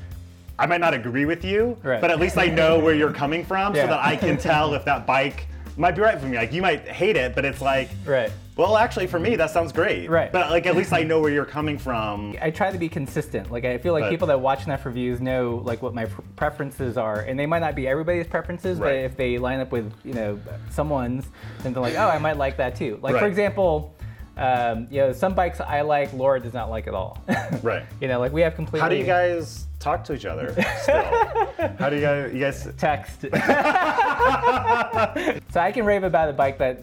I 0.59 0.65
might 0.65 0.81
not 0.81 0.93
agree 0.93 1.25
with 1.25 1.43
you, 1.45 1.77
Right. 1.83 2.01
but 2.01 2.11
at 2.11 2.19
least 2.19 2.37
I 2.37 2.47
know 2.47 2.77
where 2.79 2.93
you're 2.93 3.13
coming 3.13 3.43
from 3.45 3.75
Yeah. 3.75 3.83
so 3.83 3.87
that 3.87 3.99
I 4.05 4.15
can 4.15 4.37
tell 4.49 4.73
if 4.73 4.85
that 4.85 5.05
bike 5.07 5.47
might 5.77 5.95
be 5.95 6.01
right 6.01 6.19
for 6.19 6.25
me. 6.25 6.35
Like 6.37 6.51
you 6.51 6.61
might 6.61 6.85
hate 6.87 7.15
it, 7.15 7.33
but 7.35 7.45
it's 7.45 7.61
like 7.61 7.89
Right. 8.05 8.29
well, 8.57 8.75
actually 8.75 9.07
for 9.07 9.17
me 9.19 9.37
that 9.37 9.49
sounds 9.51 9.71
great. 9.71 10.09
Right. 10.09 10.29
But 10.29 10.49
like 10.51 10.65
at 10.65 10.75
least 10.75 10.91
I 10.91 11.03
know 11.09 11.21
where 11.21 11.31
you're 11.31 11.45
coming 11.45 11.77
from. 11.77 12.35
I 12.41 12.49
try 12.51 12.69
to 12.71 12.77
be 12.77 12.89
consistent. 12.89 13.49
Like 13.49 13.63
I 13.63 13.77
feel 13.77 13.93
like 13.93 14.01
Right. 14.03 14.09
people 14.09 14.27
that 14.27 14.41
watch 14.41 14.65
enough 14.65 14.85
reviews 14.85 15.21
know 15.21 15.61
like 15.63 15.81
what 15.81 15.93
my 15.93 16.05
pr- 16.05 16.21
preferences 16.35 16.97
are, 16.97 17.21
and 17.21 17.39
they 17.39 17.45
might 17.45 17.59
not 17.59 17.75
be 17.75 17.87
everybody's 17.87 18.27
preferences, 18.27 18.77
but 18.77 18.93
if 18.93 19.15
they 19.15 19.37
line 19.37 19.61
up 19.61 19.71
with 19.71 19.93
you 20.03 20.13
know 20.13 20.37
someone's, 20.69 21.29
then 21.63 21.71
they're 21.73 21.81
like, 21.81 21.95
oh, 21.95 22.09
I 22.09 22.17
might 22.19 22.35
like 22.37 22.57
that 22.57 22.75
too. 22.75 22.99
Like 23.01 23.17
for 23.17 23.25
example, 23.27 23.95
um, 24.35 24.87
you 24.91 24.97
know, 24.99 25.13
some 25.13 25.33
bikes 25.33 25.61
I 25.61 25.79
like, 25.81 26.11
Laura 26.13 26.39
does 26.41 26.53
not 26.53 26.69
like 26.69 26.87
at 26.87 26.93
all. 26.93 27.23
Right. 27.63 27.83
you 28.01 28.09
know, 28.09 28.19
like 28.19 28.33
we 28.33 28.41
have 28.41 28.55
completely. 28.55 28.81
How 28.81 28.89
do 28.89 28.95
you 28.97 29.05
guys 29.05 29.65
talk 29.79 30.03
to 30.05 30.13
each 30.13 30.25
other 30.25 30.51
still? 30.81 31.03
How 31.79 31.89
do 31.89 31.95
you 31.95 32.01
guys 32.01 32.33
you 32.33 32.39
guys 32.39 32.67
text. 32.77 33.21
so 35.51 35.59
I 35.59 35.71
can 35.74 35.86
rave 35.86 36.03
about 36.03 36.29
a 36.29 36.33
bike 36.33 36.57
that 36.59 36.81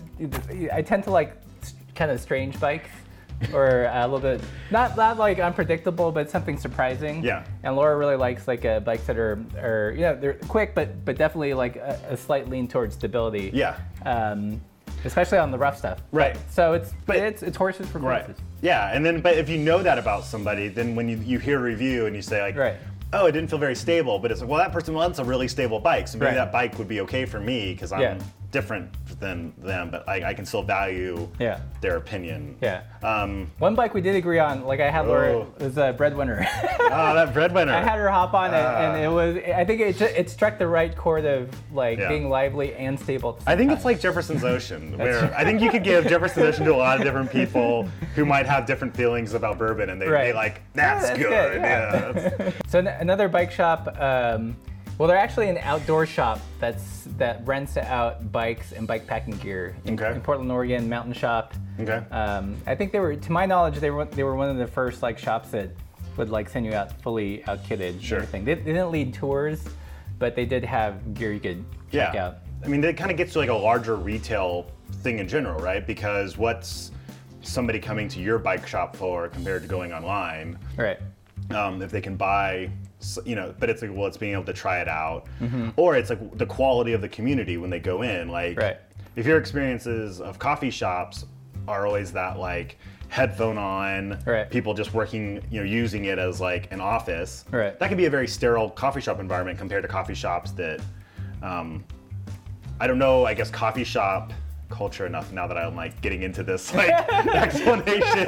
I 0.72 0.82
tend 0.82 1.04
to 1.04 1.10
like 1.10 1.36
kind 1.94 2.10
of 2.10 2.20
strange 2.20 2.58
bikes 2.58 2.90
or 3.52 3.84
a 3.84 4.02
little 4.02 4.18
bit 4.18 4.40
not 4.70 4.96
not 4.96 5.18
like 5.18 5.38
unpredictable 5.38 6.10
but 6.10 6.30
something 6.30 6.56
surprising. 6.56 7.22
Yeah. 7.22 7.44
And 7.62 7.76
Laura 7.76 7.96
really 7.96 8.16
likes 8.16 8.48
like 8.48 8.64
uh, 8.64 8.80
bikes 8.80 9.06
that 9.06 9.18
are 9.18 9.38
are 9.58 9.92
you 9.94 10.02
know 10.02 10.16
they're 10.16 10.34
quick 10.48 10.74
but 10.74 11.04
but 11.04 11.18
definitely 11.18 11.54
like 11.54 11.76
a, 11.76 12.00
a 12.10 12.16
slight 12.16 12.48
lean 12.48 12.66
towards 12.66 12.94
stability. 12.94 13.50
Yeah. 13.52 13.78
Um, 14.04 14.60
especially 15.06 15.38
on 15.38 15.50
the 15.50 15.58
rough 15.58 15.78
stuff. 15.78 15.98
Right. 16.12 16.36
So 16.50 16.74
it's 16.74 16.92
But- 17.06 17.16
it's 17.16 17.42
it's 17.42 17.56
horses 17.56 17.88
for 17.88 17.98
courses. 18.00 18.28
Right. 18.28 18.36
Yeah, 18.62 18.90
and 18.94 19.04
then 19.04 19.20
but 19.20 19.36
if 19.36 19.48
you 19.48 19.58
know 19.58 19.82
that 19.82 19.98
about 19.98 20.24
somebody, 20.24 20.68
then 20.68 20.94
when 20.94 21.08
you, 21.08 21.16
you 21.18 21.38
hear 21.38 21.58
a 21.58 21.62
review 21.62 22.06
and 22.06 22.16
you 22.16 22.22
say 22.22 22.40
like, 22.42 22.56
Right. 22.56 22.76
oh, 23.12 23.26
it 23.26 23.32
didn't 23.32 23.48
feel 23.50 23.58
very 23.58 23.74
stable, 23.76 24.18
but 24.18 24.30
it's 24.30 24.40
like, 24.40 24.50
well, 24.50 24.58
that 24.58 24.72
person 24.72 24.94
wants 24.94 25.18
a 25.18 25.24
really 25.24 25.48
stable 25.48 25.78
bike, 25.78 26.08
so 26.08 26.18
maybe 26.18 26.28
Right. 26.28 26.34
that 26.36 26.52
bike 26.52 26.78
would 26.78 26.88
be 26.88 27.00
okay 27.02 27.24
for 27.26 27.38
me 27.40 27.72
because 27.72 27.92
I'm 27.92 28.00
Yeah. 28.00 28.18
Different 28.50 28.90
than 29.20 29.52
them, 29.58 29.90
but 29.90 30.08
I, 30.08 30.30
I 30.30 30.34
can 30.34 30.44
still 30.46 30.62
value 30.62 31.28
Yeah. 31.38 31.60
their 31.80 31.96
opinion. 31.96 32.56
Yeah. 32.60 32.82
Um, 33.02 33.50
One 33.58 33.74
bike 33.74 33.94
we 33.94 34.00
did 34.00 34.14
agree 34.14 34.38
on, 34.38 34.64
like 34.64 34.80
I 34.80 34.90
had 34.90 35.06
Laura, 35.06 35.32
Oh. 35.32 35.46
was 35.58 35.76
a 35.78 35.92
breadwinner. 35.92 36.46
oh, 36.80 37.14
that 37.14 37.32
breadwinner. 37.32 37.72
I 37.72 37.80
had 37.82 37.98
her 37.98 38.08
hop 38.10 38.34
on 38.34 38.52
it, 38.54 38.58
Ah. 38.58 38.80
and 38.94 39.02
it 39.04 39.08
was. 39.08 39.36
I 39.36 39.64
think 39.64 39.80
it 39.80 40.00
it 40.00 40.30
struck 40.30 40.58
the 40.58 40.66
right 40.66 40.94
chord 40.96 41.24
of 41.24 41.50
like 41.72 41.98
Yeah. 41.98 42.08
being 42.08 42.28
lively 42.28 42.74
and 42.74 42.98
stable. 42.98 43.38
I 43.46 43.56
think 43.56 43.70
time. 43.70 43.76
it's 43.76 43.84
like 43.84 44.00
Jefferson's 44.00 44.44
Ocean, 44.54 44.96
where 44.98 45.34
I 45.36 45.44
think 45.44 45.60
you 45.60 45.70
could 45.70 45.84
give 45.84 46.06
Jefferson's 46.08 46.46
Ocean 46.46 46.64
to 46.66 46.74
a 46.74 46.76
lot 46.76 46.98
of 46.98 47.04
different 47.04 47.30
people 47.30 47.88
who 48.14 48.24
might 48.24 48.46
have 48.46 48.66
different 48.66 48.96
feelings 48.96 49.34
about 49.34 49.58
bourbon, 49.58 49.90
and 49.90 50.00
they'd 50.00 50.06
be 50.06 50.32
like, 50.32 50.62
"That's, 50.74 51.08
that's 51.08 51.18
good." 51.18 51.28
good, 51.28 51.60
yeah. 51.62 51.92
yeah, 51.92 52.12
that's- 52.12 52.54
So 52.68 52.78
an- 52.78 52.86
another 52.88 53.28
bike 53.28 53.50
shop. 53.50 53.96
Um, 54.00 54.56
well, 54.98 55.08
they're 55.08 55.18
actually 55.18 55.48
an 55.48 55.58
outdoor 55.58 56.06
shop 56.06 56.40
that's 56.58 57.04
that 57.18 57.46
rents 57.46 57.76
out 57.76 58.30
bikes 58.32 58.72
and 58.72 58.86
bike 58.86 59.06
packing 59.06 59.36
gear 59.38 59.76
in, 59.84 59.94
Okay. 59.94 60.14
in 60.14 60.20
Portland, 60.20 60.50
Oregon. 60.50 60.88
Mountain 60.88 61.12
Shop. 61.12 61.54
okay. 61.80 62.02
Um, 62.10 62.56
I 62.66 62.74
think 62.74 62.92
they 62.92 63.00
were, 63.00 63.14
to 63.16 63.32
my 63.32 63.46
knowledge, 63.46 63.76
they 63.76 63.90
were 63.90 64.04
they 64.06 64.22
were 64.24 64.34
one 64.34 64.50
of 64.50 64.56
the 64.56 64.66
first 64.66 65.02
like 65.02 65.18
shops 65.18 65.50
that 65.50 65.70
would 66.16 66.30
like 66.30 66.48
send 66.48 66.64
you 66.66 66.74
out 66.74 67.00
fully 67.02 67.44
outfitted. 67.46 67.94
and 67.94 68.02
Sure. 68.02 68.18
Everything. 68.18 68.44
They, 68.44 68.54
they 68.54 68.72
didn't 68.72 68.90
lead 68.90 69.12
tours, 69.14 69.64
but 70.18 70.34
they 70.34 70.46
did 70.46 70.64
have 70.64 71.14
gear 71.14 71.32
you 71.32 71.40
could 71.40 71.64
check 71.92 72.14
yeah. 72.14 72.26
out. 72.26 72.38
I 72.64 72.68
mean, 72.68 72.80
that 72.80 72.96
kind 72.96 73.10
of 73.10 73.16
gets 73.16 73.34
to 73.34 73.38
like 73.38 73.50
a 73.50 73.54
larger 73.54 73.96
retail 73.96 74.66
thing 75.02 75.18
in 75.18 75.28
general, 75.28 75.60
right? 75.60 75.86
Because 75.86 76.38
what's 76.38 76.90
somebody 77.42 77.78
coming 77.78 78.08
to 78.08 78.20
your 78.20 78.38
bike 78.38 78.66
shop 78.66 78.96
for 78.96 79.28
compared 79.28 79.62
to 79.62 79.68
going 79.68 79.92
online? 79.92 80.58
Right. 80.76 80.98
Um, 81.50 81.80
if 81.82 81.90
they 81.90 82.00
can 82.00 82.16
buy, 82.16 82.70
you 83.24 83.34
know, 83.36 83.54
but 83.58 83.68
it's 83.70 83.82
like, 83.82 83.90
well, 83.94 84.06
it's 84.06 84.16
being 84.16 84.32
able 84.32 84.44
to 84.44 84.52
try 84.52 84.80
it 84.80 84.88
out, 84.88 85.26
Mm-hmm. 85.40 85.70
or 85.76 85.96
it's 85.96 86.10
like 86.10 86.38
the 86.38 86.46
quality 86.46 86.92
of 86.92 87.00
the 87.00 87.08
community 87.08 87.56
when 87.56 87.70
they 87.70 87.78
go 87.80 88.02
in. 88.02 88.28
Like, 88.28 88.58
Right. 88.58 88.78
if 89.16 89.26
your 89.26 89.38
experiences 89.38 90.20
of 90.20 90.38
coffee 90.38 90.70
shops 90.70 91.26
are 91.68 91.86
always 91.86 92.12
that 92.12 92.38
like 92.38 92.78
headphone 93.08 93.58
on, 93.58 94.18
Right. 94.26 94.50
people 94.50 94.74
just 94.74 94.94
working, 94.94 95.42
you 95.50 95.60
know, 95.60 95.66
using 95.66 96.06
it 96.06 96.18
as 96.18 96.40
like 96.40 96.72
an 96.72 96.80
office, 96.80 97.44
Right. 97.50 97.78
that 97.78 97.88
can 97.88 97.96
be 97.96 98.06
a 98.06 98.10
very 98.10 98.26
sterile 98.28 98.70
coffee 98.70 99.00
shop 99.00 99.20
environment 99.20 99.58
compared 99.58 99.82
to 99.82 99.88
coffee 99.88 100.14
shops 100.14 100.50
that, 100.52 100.80
um, 101.42 101.84
I 102.80 102.86
don't 102.86 102.98
know, 102.98 103.24
I 103.24 103.34
guess 103.34 103.50
coffee 103.50 103.84
shop 103.84 104.32
culture 104.68 105.06
enough 105.06 105.32
now 105.32 105.46
that 105.46 105.56
I'm 105.56 105.76
like 105.76 106.00
getting 106.00 106.22
into 106.22 106.42
this 106.42 106.74
like 106.80 106.90
explanation 107.28 108.26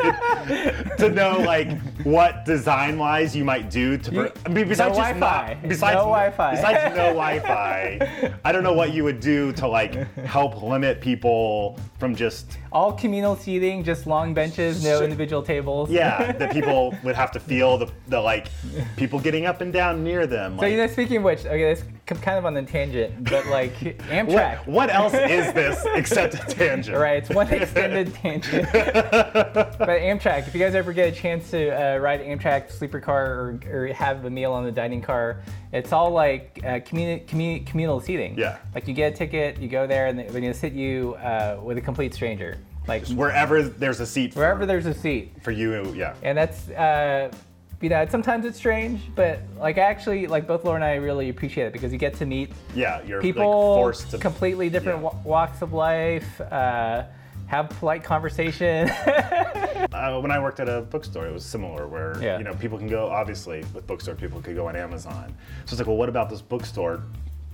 to 0.98 1.10
know 1.12 1.38
like 1.38 1.78
what 2.04 2.44
design 2.44 2.98
wise 2.98 3.34
you 3.34 3.44
might 3.44 3.70
do 3.70 3.98
to 3.98 4.12
You- 4.12 4.32
I 4.46 4.48
mean, 4.48 4.68
besides 4.68 4.96
no 4.96 5.02
just 5.02 5.18
Wi-Fi. 5.18 5.54
not 5.54 5.68
besides 5.68 5.94
No 5.94 6.00
Wi-Fi. 6.04 6.50
besides 6.54 6.96
no 6.96 7.06
Wi-Fi 7.14 8.32
I 8.44 8.52
don't 8.52 8.62
know 8.62 8.72
what 8.72 8.92
you 8.92 9.04
would 9.04 9.20
do 9.20 9.52
to 9.54 9.66
like 9.66 9.94
help 10.18 10.62
limit 10.62 11.00
people 11.00 11.78
from 11.98 12.14
just 12.14 12.58
All 12.70 12.92
communal 12.92 13.34
seating, 13.34 13.82
just 13.82 14.06
long 14.06 14.32
benches, 14.34 14.84
no 14.84 15.02
individual 15.02 15.42
tables. 15.42 15.90
yeah 15.90 16.32
that 16.32 16.52
people 16.58 16.94
would 17.02 17.16
have 17.16 17.32
to 17.32 17.40
feel 17.40 17.78
the, 17.78 17.90
the 18.08 18.20
like 18.20 18.48
people 18.96 19.18
getting 19.18 19.46
up 19.46 19.60
and 19.60 19.72
down 19.72 20.04
near 20.04 20.26
them 20.26 20.56
So 20.56 20.62
like, 20.62 20.70
you 20.72 20.78
know, 20.78 20.86
speaking 20.86 21.16
of 21.18 21.22
which, 21.24 21.44
okay, 21.44 21.74
this 21.74 21.84
kind 22.16 22.38
of 22.38 22.46
on 22.46 22.54
the 22.54 22.62
tangent, 22.62 23.24
but 23.28 23.46
like 23.46 23.74
Amtrak. 24.08 24.66
what, 24.66 24.68
what 24.68 24.90
else 24.94 25.12
is 25.14 25.52
this 25.52 25.84
except 25.94 26.34
a 26.34 26.38
tangent 26.38 26.96
Right, 26.96 27.18
it's 27.18 27.30
one 27.30 27.48
extended 27.52 28.14
tangent. 28.22 28.66
but 28.72 29.78
Amtrak, 29.78 30.48
if 30.48 30.54
you 30.54 30.60
guys 30.60 30.74
ever 30.74 30.92
get 30.92 31.08
a 31.08 31.12
chance 31.16 31.50
to 31.50 31.70
uh, 31.70 31.98
ride 31.98 32.20
Amtrak 32.20 32.70
sleeper 32.72 33.00
car 33.00 33.26
or, 33.26 33.60
or 33.70 33.86
have 33.88 34.24
a 34.24 34.30
meal 34.30 34.52
on 34.52 34.64
the 34.64 34.72
dining 34.72 35.02
car, 35.02 35.42
it's 35.72 35.92
all 35.92 36.10
like 36.10 36.60
uh, 36.64 36.80
communi- 36.80 37.24
commu- 37.26 37.66
communal 37.66 38.00
seating. 38.00 38.38
Yeah. 38.38 38.58
Like 38.74 38.88
you 38.88 38.94
get 38.94 39.12
a 39.12 39.16
ticket, 39.16 39.58
you 39.58 39.68
go 39.68 39.86
there, 39.86 40.06
and 40.06 40.18
they're 40.18 40.28
going 40.30 40.42
to 40.44 40.54
sit 40.54 40.72
you 40.72 41.14
uh, 41.16 41.60
with 41.62 41.76
a 41.78 41.82
complete 41.82 42.14
stranger. 42.14 42.56
Like 42.86 43.06
wherever 43.08 43.62
there's 43.62 44.00
a 44.00 44.06
seat 44.06 44.32
for, 44.32 44.40
wherever 44.40 44.64
there's 44.64 44.86
a 44.86 44.94
seat. 44.94 45.32
for 45.42 45.50
you 45.50 45.92
yeah 45.92 46.14
and 46.22 46.38
that's 46.38 46.70
uh, 46.70 47.30
you 47.80 47.88
know 47.88 48.06
sometimes 48.10 48.44
it's 48.44 48.56
strange 48.56 49.00
but 49.14 49.40
like 49.58 49.78
I 49.78 49.82
actually 49.82 50.26
like 50.26 50.46
both 50.46 50.64
Laura 50.64 50.76
and 50.76 50.84
I 50.84 50.96
really 50.96 51.28
appreciate 51.28 51.66
it 51.66 51.72
because 51.72 51.92
you 51.92 51.98
get 51.98 52.14
to 52.14 52.26
meet 52.26 52.50
yeah 52.74 53.02
you're 53.02 53.20
people 53.20 53.44
like 53.44 53.78
forced 53.78 54.10
to 54.10 54.18
completely 54.18 54.68
different 54.68 55.02
yeah. 55.02 55.10
walks 55.22 55.62
of 55.62 55.72
life 55.72 56.40
uh, 56.40 57.04
have 57.46 57.70
polite 57.70 58.02
conversation 58.02 58.90
uh, 59.92 60.20
when 60.20 60.30
I 60.30 60.38
worked 60.38 60.60
at 60.60 60.68
a 60.68 60.82
bookstore, 60.82 61.26
it 61.26 61.32
was 61.32 61.44
similar, 61.44 61.86
where 61.86 62.20
Yeah. 62.22 62.38
you 62.38 62.44
know 62.44 62.54
people 62.54 62.78
can 62.78 62.88
go. 62.88 63.08
Obviously, 63.08 63.64
with 63.74 63.86
bookstore, 63.86 64.14
people 64.14 64.40
could 64.40 64.54
go 64.54 64.68
on 64.68 64.76
Amazon. 64.76 65.34
So 65.64 65.72
it's 65.72 65.78
like, 65.78 65.86
well, 65.86 65.96
what 65.96 66.08
about 66.08 66.30
this 66.30 66.42
bookstore 66.42 67.02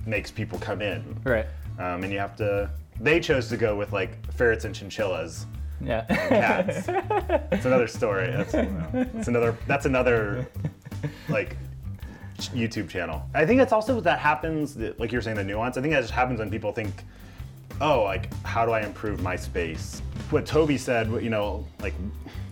makes 0.05 0.31
people 0.31 0.59
come 0.59 0.81
in? 0.81 1.19
right 1.23 1.45
Um, 1.79 2.03
and 2.03 2.11
you 2.11 2.19
have 2.19 2.35
to. 2.37 2.69
They 2.99 3.19
chose 3.19 3.49
to 3.49 3.57
go 3.57 3.75
with 3.75 3.91
like 3.91 4.31
ferrets 4.33 4.65
and 4.65 4.73
chinchillas, 4.73 5.45
yeah 5.85 6.05
cats. 6.07 6.87
it's 7.51 7.65
another 7.71 7.87
story. 7.87 8.31
That's, 8.31 8.53
you 8.53 8.63
know, 8.63 9.07
it's 9.13 9.27
another. 9.27 9.57
That's 9.67 9.85
another 9.85 10.47
like 11.29 11.57
YouTube 12.37 12.89
channel. 12.89 13.23
I 13.33 13.45
think 13.45 13.61
it's 13.61 13.71
also 13.71 13.99
that 14.01 14.19
happens. 14.19 14.77
Like 14.97 15.11
you're 15.11 15.21
saying, 15.21 15.37
the 15.37 15.43
nuance. 15.43 15.77
I 15.77 15.81
think 15.81 15.93
that 15.93 16.01
just 16.01 16.13
happens 16.13 16.39
when 16.39 16.49
people 16.49 16.71
think 16.71 16.91
oh, 17.81 18.03
like, 18.03 18.33
how 18.43 18.65
do 18.65 18.71
I 18.71 18.81
improve 18.81 19.21
my 19.21 19.35
space? 19.35 20.01
What 20.29 20.45
Toby 20.45 20.77
said, 20.77 21.11
you 21.21 21.29
know, 21.29 21.67
like 21.81 21.93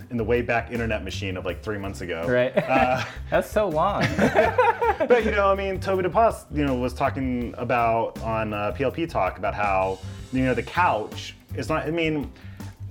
in 0.10 0.17
the 0.17 0.24
way 0.24 0.41
back 0.41 0.72
internet 0.72 1.04
machine 1.04 1.38
of 1.38 1.46
like 1.46 1.63
three 1.63 1.78
months 1.78 2.02
ago. 2.02 2.28
right 2.28 2.56
Uh, 2.56 3.04
that's 3.32 3.50
so 3.50 3.67
long 3.67 4.06
but 4.17 5.26
you 5.26 5.32
know, 5.32 5.52
I 5.52 5.56
mean, 5.56 5.80
Toby 5.80 6.04
DePass, 6.04 6.46
you 6.56 6.65
know, 6.65 6.76
was 6.76 6.93
talking 6.93 7.54
about 7.58 8.22
on 8.22 8.54
uh, 8.54 8.74
PLP 8.78 9.10
Talk 9.10 9.38
about 9.38 9.56
how 9.56 10.00
you 10.32 10.43
know 10.43 10.54
the 10.54 10.63
couch 10.63 11.36
is 11.56 11.69
not. 11.69 11.88
I 11.88 11.91
mean, 11.91 12.32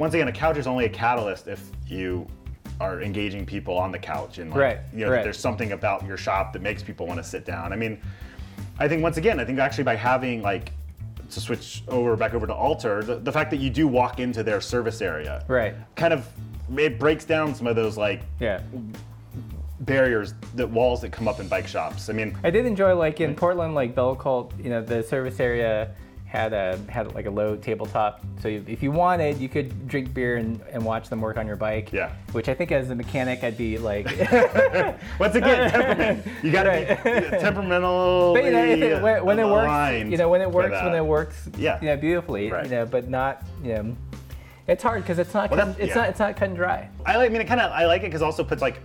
once 0.03 0.15
again, 0.15 0.27
a 0.27 0.33
couch 0.33 0.57
is 0.57 0.67
only 0.67 0.85
a 0.85 0.89
catalyst 0.89 1.47
if 1.47 1.71
you 1.87 2.27
are 2.81 3.01
engaging 3.03 3.47
people 3.47 3.79
on 3.79 3.93
the 3.93 3.99
couch 4.01 4.39
and 4.39 4.51
like, 4.51 4.59
Right, 4.59 4.79
you 4.93 5.05
know, 5.07 5.13
right. 5.13 5.23
there's 5.23 5.39
something 5.39 5.71
about 5.71 6.05
your 6.05 6.17
shop 6.17 6.53
that 6.55 6.61
makes 6.61 6.83
people 6.83 7.07
want 7.07 7.19
to 7.19 7.25
sit 7.25 7.45
down. 7.45 7.73
I 7.73 7.77
mean, 7.77 8.01
I 8.81 8.89
think 8.89 9.01
once 9.01 9.17
again, 9.17 9.39
I 9.39 9.45
think 9.45 9.61
actually 9.61 9.85
by 9.85 9.95
having 9.95 10.43
like 10.43 10.73
to 11.31 11.41
switch 11.41 11.85
over 11.87 12.17
back 12.17 12.35
over 12.35 12.49
to 12.49 12.53
Alter, 12.53 13.05
the, 13.05 13.15
the 13.21 13.31
fact 13.31 13.49
that 13.53 13.59
you 13.61 13.71
do 13.71 13.87
walk 13.87 14.19
into 14.19 14.43
their 14.43 14.61
service 14.61 15.01
area, 15.01 15.45
Right. 15.47 15.73
kind 15.95 16.13
of 16.13 16.29
it 16.77 16.99
breaks 16.99 17.25
down 17.25 17.55
some 17.55 17.69
of 17.69 17.77
those 17.77 17.97
like 17.97 18.23
Yeah. 18.41 18.61
barriers, 19.83 20.35
the 20.57 20.67
walls 20.67 21.01
that 21.03 21.13
come 21.13 21.29
up 21.29 21.39
in 21.39 21.47
bike 21.47 21.69
shops. 21.69 22.11
I 22.11 22.13
mean, 22.13 22.37
I 22.43 22.51
did 22.51 22.67
enjoy 22.67 22.97
like 22.97 23.21
in 23.21 23.37
Portland, 23.37 23.77
like 23.77 23.95
Velo 23.95 24.17
Cult, 24.17 24.53
you 24.59 24.69
know, 24.69 24.83
the 24.83 25.01
service 25.05 25.39
area 25.39 25.93
had 26.33 26.55
a 26.55 26.79
had 26.89 27.15
like 27.15 27.27
a 27.27 27.31
low 27.31 27.57
tabletop. 27.57 28.25
So 28.41 28.49
if 28.49 28.83
you 28.83 28.91
wanted, 28.91 29.37
you 29.37 29.51
could 29.51 29.87
drink 29.87 30.15
beer 30.15 30.39
and, 30.39 30.63
and 30.71 30.83
watch 30.83 31.11
them 31.11 31.21
work 31.21 31.37
on 31.37 31.47
your 31.47 31.57
bike. 31.57 31.93
Yeah. 31.93 32.11
Which 32.33 32.49
I 32.49 32.55
think 32.55 32.73
as 32.73 32.89
a 32.89 32.95
mechanic, 32.95 33.45
I'd 33.45 33.59
be 33.59 33.77
like, 33.77 34.07
once 35.21 35.35
again, 35.35 35.71
temperament. 35.71 36.27
You 36.43 36.51
got 36.51 36.63
to 36.63 36.99
be 37.05 37.37
temperamental. 37.39 38.33
but 38.33 38.45
you 38.45 38.51
know, 38.51 38.65
it, 38.65 39.03
when, 39.03 39.25
when 39.27 39.39
it 39.41 39.45
works, 39.45 40.11
you 40.11 40.17
know, 40.17 40.31
when 40.31 40.41
it 40.41 40.51
works, 40.51 40.73
when 40.83 40.95
it 40.95 41.05
works, 41.05 41.51
Yeah. 41.59 41.79
you 41.83 41.89
know, 41.89 41.99
beautifully, 41.99 42.51
Right. 42.51 42.65
you 42.65 42.71
know, 42.71 42.87
but 42.87 43.11
not, 43.11 43.43
you 43.63 43.75
know, 43.75 43.97
it's 44.69 44.83
hard 44.83 45.03
because 45.03 45.19
it's 45.19 45.35
not, 45.35 45.51
Well, 45.51 45.67
cut, 45.67 45.79
it's 45.79 45.89
yeah. 45.91 45.95
not, 46.01 46.09
it's 46.09 46.19
not 46.19 46.35
cut 46.37 46.49
and 46.49 46.57
dry. 46.57 46.89
I 47.05 47.19
like. 47.19 47.29
I 47.29 47.33
mean, 47.33 47.43
it 47.43 47.47
kind 47.47 47.61
of. 47.61 47.71
I 47.73 47.85
like 47.85 48.01
it 48.01 48.07
because 48.07 48.23
also 48.23 48.43
puts 48.43 48.63
like 48.63 48.81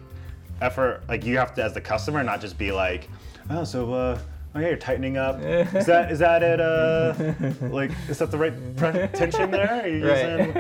effort. 0.60 1.04
Like 1.08 1.24
you 1.24 1.38
have 1.38 1.54
to, 1.56 1.64
as 1.64 1.74
the 1.74 1.80
customer, 1.82 2.22
not 2.24 2.42
just 2.42 2.58
be 2.58 2.74
like, 2.74 3.08
oh, 3.50 3.64
so. 3.64 3.94
uh 3.94 4.20
Oh 4.58 4.60
yeah, 4.60 4.70
you're 4.70 4.78
tightening 4.78 5.18
up. 5.18 5.40
Is 5.40 5.86
that 5.86 6.12
is 6.12 6.18
that 6.18 6.42
it? 6.42 6.60
Uh, 6.60 7.14
like 7.68 7.92
is 8.10 8.18
that 8.18 8.32
the 8.32 8.40
right 8.40 8.76
pre- 8.76 9.08
tension 9.10 9.52
there? 9.52 9.70
Are 9.84 9.88
you 9.88 10.08
Right. 10.08 10.40
using? 10.48 10.52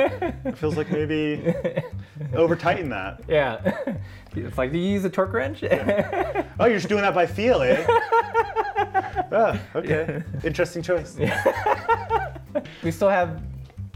It 0.46 0.56
feels 0.56 0.78
like 0.78 0.92
maybe 0.92 1.52
over 2.36 2.56
tighten 2.56 2.90
that. 2.90 3.22
Yeah. 3.28 3.96
it's 4.36 4.56
like, 4.56 4.72
do 4.72 4.78
you 4.78 4.88
use 4.88 5.04
a 5.04 5.10
torque 5.10 5.34
wrench? 5.34 5.64
Oh, 5.64 6.66
you're 6.68 6.76
just 6.78 6.90
doing 6.90 7.02
that 7.02 7.16
by 7.16 7.26
feel, 7.26 7.64
eh? 7.64 7.84
oh, 9.32 9.60
okay. 9.74 10.22
Interesting 10.44 10.84
choice. 10.84 11.18
Yeah. 11.18 12.38
we 12.84 12.92
still 12.92 13.10
have 13.10 13.42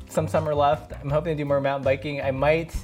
some 0.10 0.28
summer 0.28 0.56
left. 0.56 0.94
I'm 1.00 1.12
hoping 1.12 1.38
to 1.38 1.44
do 1.44 1.46
more 1.46 1.62
mountain 1.62 1.84
biking. 1.84 2.22
I 2.24 2.32
might. 2.32 2.76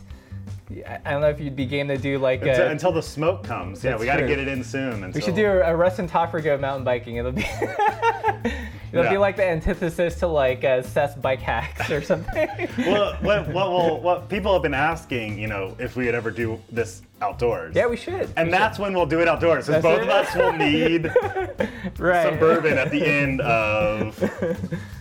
I 0.70 1.00
I 1.06 1.12
don't 1.12 1.22
know 1.22 1.30
if 1.30 1.40
you'd 1.40 1.56
be 1.56 1.66
game 1.66 1.88
to 1.88 1.98
do 1.98 2.18
like. 2.18 2.42
Until, 2.42 2.68
A, 2.68 2.70
until 2.72 2.92
the 2.92 3.02
smoke 3.02 3.44
comes. 3.44 3.84
Yeah, 3.84 3.98
we 3.98 4.06
got 4.06 4.18
to 4.18 4.28
get 4.28 4.40
it 4.40 4.48
in 4.48 4.64
soon. 4.64 5.04
Until, 5.04 5.12
we 5.12 5.22
should 5.22 5.36
do 5.36 5.46
a, 5.46 5.72
a 5.72 5.76
Russ 5.76 6.00
and 6.00 6.10
Toffer 6.10 6.42
go 6.42 6.58
mountain 6.58 6.84
biking. 6.84 7.16
It'll 7.18 7.32
be. 7.32 7.46
It'll 8.92 9.10
be 9.10 9.18
like 9.18 9.36
the 9.36 9.46
antithesis 9.46 10.16
to 10.20 10.28
like 10.28 10.64
uh, 10.64 10.82
Seth's 10.82 11.16
bike 11.16 11.42
hacks 11.42 11.92
or 11.92 12.02
something. 12.02 12.48
Well, 12.78 13.16
what, 13.22 13.48
what, 13.50 13.70
will 13.70 14.02
what 14.02 14.30
people 14.30 14.54
have 14.54 14.62
been 14.62 14.74
asking, 14.74 15.40
you 15.40 15.48
know, 15.48 15.76
if 15.80 15.96
we 15.96 16.06
would 16.06 16.16
ever 16.16 16.32
do 16.32 16.62
this 16.72 17.02
outdoors. 17.22 17.76
yeah, 17.76 17.88
we 17.88 17.98
should. 17.98 18.32
And 18.38 18.48
We 18.48 18.52
that's 18.52 18.78
when 18.80 18.94
we'll 18.94 19.06
do 19.06 19.20
it 19.20 19.28
outdoors. 19.28 19.68
Because 19.68 19.84
both 19.84 20.02
it. 20.02 20.04
of 20.04 20.10
us 20.10 20.36
will 20.36 20.54
need 20.54 21.12
should. 21.12 22.00
right. 22.00 22.24
some 22.24 22.40
bourbon 22.40 22.78
at 22.78 22.92
the 22.92 23.06
end 23.06 23.42
of 23.42 24.22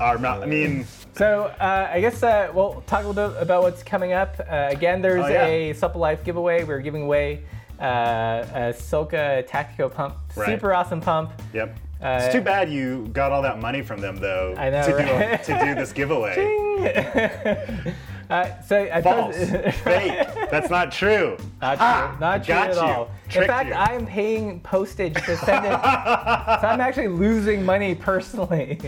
our 0.00 0.18
mouth. 0.18 0.42
I 0.42 0.46
mean, 0.46 0.86
So 1.16 1.44
uh, 1.58 1.88
I 1.90 2.00
guess 2.00 2.22
uh, 2.22 2.50
we'll 2.52 2.82
talk 2.86 3.04
a 3.04 3.08
little 3.08 3.30
bit 3.30 3.40
about 3.42 3.62
what's 3.62 3.82
coming 3.82 4.12
up. 4.12 4.38
Uh, 4.38 4.68
again, 4.70 5.00
there's 5.00 5.24
Oh, 5.24 5.28
yeah. 5.28 5.46
a 5.46 5.72
Supple 5.72 6.00
Life 6.00 6.22
giveaway. 6.24 6.62
We're 6.64 6.80
giving 6.80 7.04
away 7.04 7.42
uh, 7.80 8.44
a 8.52 8.74
Silca 8.74 9.46
Tattico 9.48 9.92
pump. 9.92 10.16
Right. 10.36 10.46
Super 10.46 10.74
awesome 10.74 11.00
pump. 11.00 11.32
yep. 11.54 11.78
Uh, 12.02 12.20
it's 12.22 12.34
too 12.34 12.42
bad 12.42 12.70
you 12.70 13.06
got 13.14 13.32
all 13.32 13.40
that 13.40 13.58
money 13.58 13.80
from 13.80 14.02
them, 14.02 14.18
though, 14.18 14.54
know, 14.70 14.82
to, 14.84 15.38
do, 15.46 15.54
to 15.54 15.64
do 15.64 15.74
this 15.74 15.92
giveaway. 15.92 16.34
uh, 18.30 18.60
so 18.62 18.88
I 18.92 19.02
False. 19.02 19.36
Fake. 19.36 20.28
That's 20.50 20.70
not 20.70 20.92
true. 20.92 21.36
Not 21.60 21.78
Ah, 21.80 22.08
true. 22.10 22.20
Not 22.20 22.44
true 22.44 22.54
at 22.54 22.74
you. 22.74 22.80
all. 22.80 23.10
In 23.34 23.46
fact, 23.46 23.68
you. 23.68 23.74
I'm 23.74 24.06
paying 24.06 24.60
postage 24.60 25.14
to 25.14 25.36
send 25.36 25.66
it. 25.66 25.70
so 26.60 26.66
I'm 26.68 26.80
actually 26.80 27.08
losing 27.08 27.64
money 27.64 27.94
personally. 27.94 28.78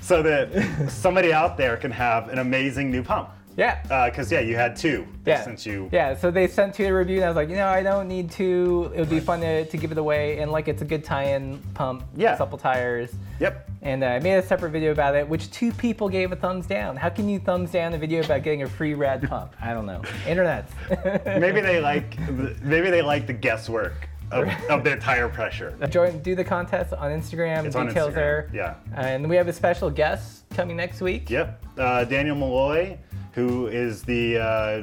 So 0.00 0.22
that 0.22 0.90
somebody 0.90 1.32
out 1.32 1.56
there 1.56 1.76
can 1.76 1.90
have 1.90 2.28
an 2.28 2.38
amazing 2.38 2.90
new 2.90 3.02
pump. 3.02 3.30
Yeah. 3.56 4.08
Because, 4.08 4.30
yeah, 4.30 4.40
you 4.40 4.56
had 4.56 4.76
two 4.76 5.06
yeah. 5.24 5.42
since 5.42 5.64
you. 5.66 5.88
Yeah, 5.92 6.16
so 6.16 6.30
they 6.30 6.46
sent 6.46 6.74
two 6.74 6.84
to 6.84 6.92
review, 6.92 7.16
and 7.16 7.24
I 7.24 7.28
was 7.28 7.36
like, 7.36 7.48
you 7.48 7.56
know, 7.56 7.68
I 7.68 7.82
don't 7.82 8.08
need 8.08 8.30
two. 8.30 8.90
It 8.94 9.00
would 9.00 9.10
be 9.10 9.20
fun 9.20 9.40
to, 9.40 9.64
to 9.64 9.76
give 9.76 9.92
it 9.92 9.98
away, 9.98 10.38
and 10.38 10.50
like, 10.50 10.68
it's 10.68 10.82
a 10.82 10.84
good 10.84 11.04
tie-in 11.04 11.58
pump. 11.74 12.04
Yeah. 12.16 12.36
Supple 12.36 12.58
tires. 12.58 13.14
Yep. 13.40 13.70
And 13.82 14.02
uh, 14.02 14.08
I 14.08 14.18
made 14.18 14.34
a 14.34 14.42
separate 14.42 14.70
video 14.70 14.92
about 14.92 15.14
it, 15.14 15.28
which 15.28 15.50
two 15.50 15.72
people 15.72 16.08
gave 16.08 16.32
a 16.32 16.36
thumbs 16.36 16.66
down. 16.66 16.96
How 16.96 17.08
can 17.08 17.28
you 17.28 17.38
thumbs 17.38 17.70
down 17.70 17.94
a 17.94 17.98
video 17.98 18.22
about 18.22 18.42
getting 18.42 18.62
a 18.62 18.68
free 18.68 18.94
rad 18.94 19.28
pump? 19.28 19.54
I 19.60 19.72
don't 19.72 19.86
know. 19.86 20.02
Internet. 20.26 20.68
Maybe 21.26 21.60
they 21.60 21.80
like 21.80 22.18
maybe 22.62 22.90
they 22.90 23.02
like 23.02 23.26
the 23.26 23.32
guesswork 23.32 24.08
of, 24.30 24.48
of 24.70 24.84
their 24.84 24.96
tire 24.98 25.28
pressure. 25.28 25.76
Join, 25.90 26.18
do 26.20 26.34
the 26.34 26.44
contest 26.44 26.92
on 26.92 27.10
Instagram. 27.10 27.64
It's 27.64 27.76
on 27.76 27.86
details 27.88 28.10
Instagram, 28.12 28.14
there. 28.14 28.50
yeah. 28.52 28.74
And 28.94 29.28
we 29.28 29.36
have 29.36 29.48
a 29.48 29.52
special 29.52 29.90
guest 29.90 30.44
coming 30.50 30.76
next 30.76 31.00
week. 31.00 31.30
Yep. 31.30 31.62
Uh, 31.78 32.04
Daniel 32.04 32.36
Malloy, 32.36 32.98
who 33.32 33.66
is 33.68 34.02
the 34.02 34.38
uh, 34.38 34.82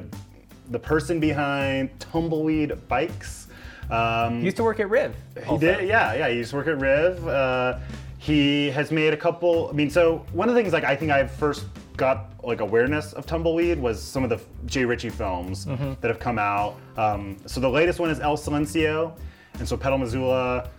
the 0.70 0.80
person 0.80 1.20
behind 1.20 1.90
Tumbleweed 2.00 2.88
Bikes. 2.88 3.48
Um, 3.90 4.42
Used 4.44 4.58
to 4.58 4.64
work 4.64 4.80
at 4.80 4.90
Riv. 4.90 5.14
He 5.46 5.58
did, 5.58 5.88
yeah, 5.88 6.14
yeah. 6.14 6.30
He 6.30 6.38
used 6.38 6.52
to 6.52 6.56
work 6.56 6.68
at 6.68 6.80
Riv. 6.80 7.28
Uh, 7.28 7.78
he 8.18 8.70
has 8.72 8.92
made 8.92 9.14
a 9.14 9.18
couple. 9.18 9.68
I 9.70 9.74
mean, 9.74 9.90
so 9.90 10.26
one 10.32 10.48
of 10.48 10.56
the 10.56 10.62
things 10.62 10.72
like 10.74 10.86
I 10.86 10.96
think 10.96 11.12
I 11.12 11.28
first 11.28 11.66
got 11.98 12.32
like 12.44 12.62
awareness 12.62 13.14
of 13.14 13.26
Tumbleweed 13.26 13.78
was 13.80 14.02
some 14.02 14.24
of 14.24 14.30
the 14.30 14.40
Jay 14.66 14.86
Ritchie 14.86 15.10
films 15.10 15.66
Mm-hmm. 15.66 15.94
that 16.02 16.08
have 16.08 16.20
come 16.20 16.40
out. 16.40 16.76
Um, 16.98 17.38
so 17.46 17.60
the 17.60 17.70
latest 17.70 18.00
one 18.00 18.10
is 18.10 18.20
El 18.22 18.38
Silencio, 18.38 19.14
and 19.60 19.68
so 19.68 19.78
Pedal 19.78 19.98
Missoula 19.98 20.70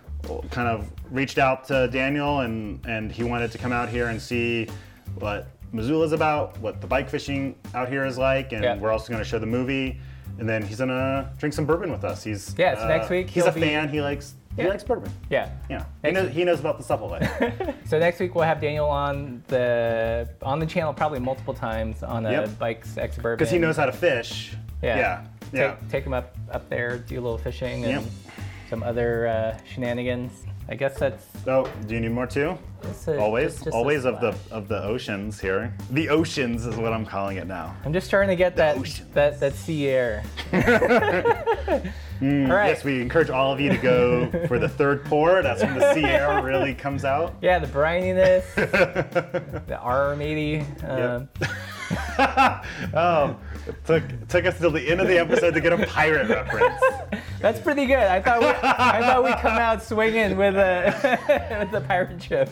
kind 0.51 0.67
of 0.67 0.89
reached 1.11 1.37
out 1.37 1.65
to 1.65 1.87
Daniel 1.87 2.39
and 2.41 2.83
and 2.87 3.11
he 3.11 3.23
wanted 3.23 3.51
to 3.51 3.57
come 3.57 3.71
out 3.71 3.89
here 3.89 4.07
and 4.07 4.21
see 4.21 4.67
what 5.19 5.47
Missoula's 5.71 6.11
about, 6.13 6.57
what 6.59 6.81
the 6.81 6.87
bike 6.87 7.09
fishing 7.09 7.55
out 7.73 7.89
here 7.89 8.05
is 8.05 8.17
like, 8.17 8.53
and 8.53 8.63
Yeah. 8.63 8.77
we're 8.77 8.91
also 8.91 9.11
going 9.11 9.23
to 9.23 9.27
show 9.29 9.39
the 9.39 9.45
movie. 9.45 9.99
And 10.39 10.49
then 10.49 10.63
he's 10.63 10.79
gonna 10.79 11.31
drink 11.37 11.53
some 11.53 11.65
bourbon 11.65 11.89
with 11.91 12.03
us. 12.03 12.21
He's 12.23 12.53
Yeah, 12.57 12.75
so 12.75 12.83
uh, 12.83 12.87
next 12.89 13.09
week 13.09 13.29
He's 13.29 13.45
a 13.45 13.51
be- 13.53 13.61
fan. 13.61 13.87
He 13.87 14.01
likes 14.01 14.33
he 14.57 14.67
likes 14.67 14.83
bourbon. 14.83 15.11
Yeah. 15.29 15.49
Yeah, 15.69 15.85
he 16.03 16.11
knows, 16.11 16.31
he 16.31 16.43
knows 16.43 16.59
about 16.61 16.77
the 16.77 16.83
supplement. 16.83 17.25
So 17.85 17.99
next 17.99 18.19
week 18.19 18.35
we'll 18.35 18.43
have 18.45 18.59
Daniel 18.59 18.87
on 18.89 19.43
the 19.47 20.27
on 20.41 20.59
the 20.59 20.65
channel 20.65 20.93
probably 20.93 21.19
multiple 21.19 21.53
times 21.53 22.03
on 22.03 22.25
a 22.25 22.31
Yep. 22.31 22.59
bikes 22.59 22.97
ex 22.97 23.15
bourbon. 23.17 23.37
Because 23.37 23.51
he 23.51 23.59
knows 23.59 23.77
how 23.77 23.85
to 23.85 23.93
fish. 23.93 24.55
Yeah. 24.83 24.97
Yeah. 24.97 25.25
Yeah. 25.53 25.67
Take, 25.75 25.89
take 25.89 26.03
him 26.05 26.13
up 26.13 26.35
up 26.51 26.67
there, 26.69 26.97
do 26.97 27.15
a 27.15 27.21
little 27.21 27.37
fishing 27.37 27.85
and 27.85 28.03
Yep. 28.03 28.03
Some 28.69 28.83
other 28.83 29.27
uh, 29.27 29.57
shenanigans. 29.71 30.31
I 30.67 30.73
guess 30.73 30.97
that's 30.97 31.23
Oh, 31.45 31.71
do 31.85 31.93
you 31.93 31.99
need 32.01 32.11
more 32.11 32.25
too? 32.25 32.57
a, 33.07 33.19
Always, 33.19 33.53
just- 33.53 33.65
just 33.65 33.75
always 33.75 34.03
of 34.05 34.19
the 34.19 34.35
of 34.51 34.67
the 34.67 34.81
oceans 34.83 35.39
here. 35.39 35.71
The 35.91 36.09
oceans 36.09 36.65
is 36.65 36.75
what 36.75 36.91
I'm 36.91 37.05
calling 37.05 37.37
it 37.37 37.45
now. 37.47 37.75
I'm 37.85 37.93
just 37.93 38.09
trying 38.09 38.29
to 38.29 38.35
get 38.35 38.55
that 38.55 38.77
oceans. 38.77 39.07
that 39.13 39.39
that 39.39 39.53
sea 39.53 39.87
air. 39.87 40.23
All 40.53 40.59
right. 40.59 41.83
Mm, 42.21 42.47
Yes, 42.47 42.83
we 42.83 43.01
encourage 43.01 43.29
all 43.29 43.51
of 43.51 43.59
you 43.59 43.69
to 43.69 43.77
go 43.77 44.31
for 44.47 44.57
the 44.57 44.69
third 44.69 45.03
pour. 45.05 45.41
That's 45.43 45.61
when 45.61 45.77
the 45.77 45.93
sea 45.93 46.05
air 46.05 46.41
really 46.41 46.73
comes 46.73 47.03
out. 47.03 47.35
Yeah, 47.41 47.59
the 47.59 47.67
brininess, 47.67 48.55
the 49.67 49.75
R80. 49.75 50.89
Um, 50.89 51.29
oh, 51.91 52.61
it 52.79 52.95
um, 52.95 53.37
took 53.85 54.03
it 54.03 54.29
took 54.29 54.45
us 54.45 54.57
till 54.57 54.71
the 54.71 54.81
end 54.81 55.01
of 55.01 55.07
the 55.07 55.17
episode 55.17 55.53
to 55.53 55.61
get 55.61 55.73
a 55.73 55.85
pirate 55.87 56.29
reference. 56.29 56.81
that's 57.41 57.59
pretty 57.59 57.85
good. 57.85 57.97
I 57.97 58.21
thought 58.21 58.41
we, 58.41 58.47
I 58.47 59.01
thought 59.01 59.23
we'd 59.23 59.37
come 59.37 59.57
out 59.57 59.83
swinging 59.83 60.37
with 60.37 60.55
a 60.55 61.19
with 61.59 61.71
the 61.71 61.81
pirate 61.81 62.21
ship. 62.21 62.49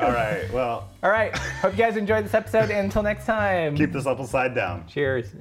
All 0.00 0.12
right, 0.12 0.50
well, 0.52 0.88
All 1.02 1.10
right. 1.10 1.36
Hope 1.36 1.72
you 1.72 1.78
guys 1.78 1.96
enjoyed 1.96 2.24
this 2.24 2.34
episode. 2.34 2.70
And 2.70 2.86
until 2.86 3.02
next 3.02 3.26
time. 3.26 3.76
keep 3.76 3.92
this 3.92 4.06
upside 4.06 4.54
down. 4.54 4.86
Cheers. 4.86 5.34